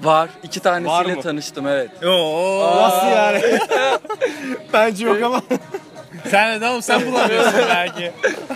Var. 0.01 0.29
iki 0.43 0.59
Var 0.59 0.63
tanesiyle 0.63 1.15
mı? 1.15 1.21
tanıştım 1.21 1.67
evet. 1.67 1.89
Oo. 2.05 2.75
Nasıl 2.81 3.07
yani? 3.07 3.41
Bence 4.73 5.05
yok 5.05 5.23
ama. 5.23 5.41
Sen 6.31 6.61
ne 6.61 6.69
oğlum 6.69 6.81
sen 6.81 7.05
bulamıyorsun 7.11 7.53
belki. 7.69 8.11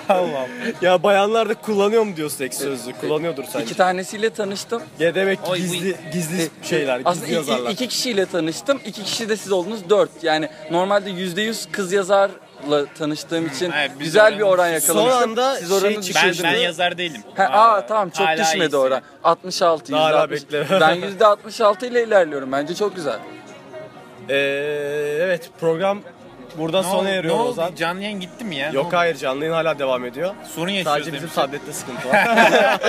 Allah'ım. 0.10 0.50
ya 0.82 1.04
bayanlar 1.04 1.50
da 1.50 1.54
kullanıyor 1.54 2.04
mu 2.04 2.16
diyorsun 2.16 2.44
ekşi 2.46 2.58
sözlük? 2.60 3.02
Kullanıyordur 3.02 3.44
sence. 3.44 3.66
İki 3.66 3.76
tanesiyle 3.78 4.30
tanıştım. 4.30 4.82
Ya 5.00 5.16
demek 5.16 5.46
ki 5.46 5.52
Oy, 5.52 5.58
gizli 5.58 5.96
gizli 6.14 6.50
şeyler, 6.64 7.02
Aslında 7.06 7.26
gizli 7.26 7.26
iki, 7.26 7.34
yazarlar. 7.52 7.72
iki 7.72 7.88
kişiyle 7.88 8.26
tanıştım. 8.26 8.80
İki 8.86 9.04
kişi 9.04 9.30
de 9.30 9.38
siz 9.38 9.52
oldunuz 9.52 9.90
dört. 9.90 10.10
Yani 10.24 10.50
normalde 10.72 11.10
yüzde 11.10 11.42
yüz 11.42 11.68
kız 11.72 11.92
yazarla 11.94 12.86
tanıştığım 13.00 13.48
için 13.48 13.72
Evet, 13.78 13.92
biz 14.00 14.06
güzel 14.06 14.38
bir 14.38 14.42
oranı- 14.44 14.50
oran 14.52 14.68
yakalamıştım. 14.68 15.12
Son 15.22 15.22
anda 15.30 15.56
siz 15.56 15.72
oranı 15.72 15.82
şey. 15.82 15.96
Ben, 15.96 16.02
düşürdünüz. 16.30 16.44
ben 16.44 16.56
yazar 16.60 16.98
değilim. 16.98 17.22
Ha, 17.36 17.44
aa 17.44 17.86
tamam 17.88 18.10
çok 18.10 18.28
Hala 18.28 18.38
düşmedi 18.38 18.64
iyisin. 18.66 18.78
oran. 18.78 19.02
66 19.24 19.92
Daha 19.92 20.04
hala 20.04 20.24
%60. 20.26 20.32
bekle. 20.32 20.66
Ben 20.82 20.94
yüzde 20.96 21.26
66 21.26 21.86
ile 21.86 22.04
ilerliyorum. 22.04 22.52
Bence 22.52 22.76
çok 22.76 22.96
güzel. 22.96 23.20
Ee, 24.30 24.36
evet 25.22 25.50
program 25.60 26.00
burada 26.58 26.78
Ne 26.82 26.84
sona 26.88 26.98
oldu- 26.98 27.08
eriyor 27.08 27.36
ne 27.36 27.40
oldu? 27.42 27.50
Ozan. 27.50 27.76
Canlı 27.76 28.04
yayın 28.04 28.20
gitti 28.20 28.44
mi 28.46 28.56
ya? 28.56 28.70
Yok 28.70 28.94
hayır 28.94 29.16
canlı 29.16 29.40
yayın 29.44 29.54
hala 29.56 29.80
devam 29.80 30.06
ediyor. 30.06 30.34
Sorun 30.56 30.70
yaşıyoruz 30.72 30.92
Sadece 31.04 31.14
bizim 31.14 31.22
demişler. 31.28 31.46
tablette 31.46 31.74
sıkıntı 31.74 32.10
var. 32.10 32.26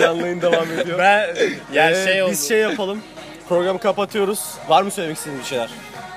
canlı 0.00 0.22
yayın 0.22 0.40
devam 0.42 0.72
ediyor. 0.80 0.98
Ben 0.98 1.28
ya 1.72 1.90
Ee, 1.90 2.04
şey 2.04 2.22
oldu. 2.22 2.30
Biz 2.30 2.48
şey 2.48 2.58
yapalım. 2.58 3.02
Programı 3.48 3.78
kapatıyoruz. 3.78 4.40
Var 4.68 4.82
mı 4.82 4.90
söylemek 4.90 5.16
istediğiniz 5.16 5.44
bir 5.44 5.48
şeyler? 5.48 5.70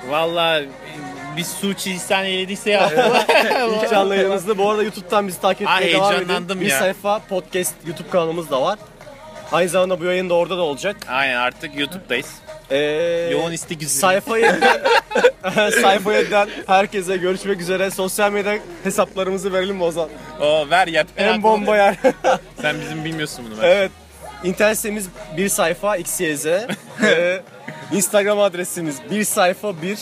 Valla 0.08 0.60
bir 1.36 1.44
suçi 1.44 1.92
ihsan 1.92 2.24
eylediyse 2.24 2.70
ya. 2.70 2.90
İlk 3.82 3.90
canlı 3.90 4.14
yayınımızda. 4.16 4.58
Bu 4.58 4.70
arada 4.70 4.82
YouTube'dan 4.82 5.28
bizi 5.28 5.40
takip 5.40 5.68
Ay, 5.68 5.76
etmeye 5.78 5.94
devam 5.94 6.12
edin. 6.12 6.18
heyecanlandım 6.18 6.60
Bir 6.60 6.66
ya. 6.66 6.78
sayfa 6.78 7.18
podcast 7.28 7.74
YouTube 7.86 8.08
kanalımız 8.10 8.50
da 8.50 8.62
var. 8.62 8.78
Aynı 9.52 9.68
zamanda 9.68 10.00
bu 10.00 10.04
yayın 10.04 10.30
da 10.30 10.34
orada 10.34 10.56
da 10.58 10.62
olacak. 10.62 10.96
Aynen 11.08 11.36
artık 11.36 11.78
YouTube'dayız. 11.78 12.34
Ee, 12.70 13.28
Yoğun 13.32 13.52
istek 13.52 13.82
üzere. 13.82 14.00
Sayfa 14.00 14.38
7'den, 14.38 14.80
sayfa 15.82 16.14
7'den 16.14 16.48
herkese 16.66 17.16
görüşmek 17.16 17.60
üzere. 17.60 17.90
Sosyal 17.90 18.32
medya 18.32 18.58
hesaplarımızı 18.84 19.52
verelim 19.52 19.76
mi 19.76 19.82
Ozan? 19.82 20.08
O 20.40 20.70
ver 20.70 20.86
yap. 20.86 21.06
En 21.16 21.42
bomba 21.42 21.76
yer. 21.76 21.96
Sen 22.62 22.80
bizim 22.80 23.04
bilmiyorsun 23.04 23.44
bunu. 23.50 23.62
Ben. 23.62 23.68
evet. 23.68 23.90
İnternet 24.44 24.76
sitemiz 24.76 25.08
bir 25.36 25.48
sayfa 25.48 25.96
xyz. 25.96 26.46
ee, 26.46 27.42
Instagram 27.92 28.38
adresimiz 28.40 28.96
bir 29.10 29.24
sayfa 29.24 29.82
bir. 29.82 29.98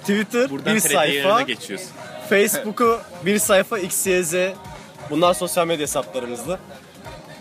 Twitter 0.00 0.50
Buradan 0.50 0.74
bir 0.74 0.80
sayfa. 0.80 1.42
geçiyorsun. 1.42 1.88
Facebook'u 2.28 3.00
bir 3.26 3.38
sayfa 3.38 3.78
xyz. 3.78 4.34
Bunlar 5.10 5.34
sosyal 5.34 5.66
medya 5.66 5.82
hesaplarımızdı. 5.82 6.60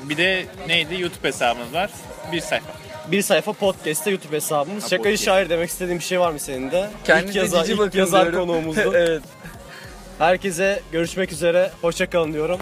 Bir 0.03 0.17
de 0.17 0.45
neydi? 0.67 1.01
YouTube 1.01 1.27
hesabımız 1.27 1.73
var. 1.73 1.89
Bir 2.31 2.41
sayfa. 2.41 2.71
Bir 3.11 3.21
sayfa 3.21 3.53
podcast'te 3.53 4.11
YouTube 4.11 4.35
hesabımız. 4.35 4.83
Ha, 4.83 4.87
Şakacı 4.89 5.03
podcast. 5.03 5.23
şair 5.23 5.49
demek 5.49 5.69
istediğin 5.69 5.99
bir 5.99 6.03
şey 6.03 6.19
var 6.19 6.31
mı 6.31 6.39
senin 6.39 6.71
de? 6.71 6.89
Kendinize 7.03 7.39
ilk 7.39 7.53
yazar, 7.53 7.65
ilk 7.87 7.95
yazar 7.95 8.31
diyorum. 8.31 8.47
konuğumuzdu. 8.47 8.93
evet. 8.95 9.23
Herkese 10.17 10.81
görüşmek 10.91 11.31
üzere. 11.31 11.71
Hoşça 11.81 12.09
kalın 12.09 12.33
diyorum. 12.33 12.59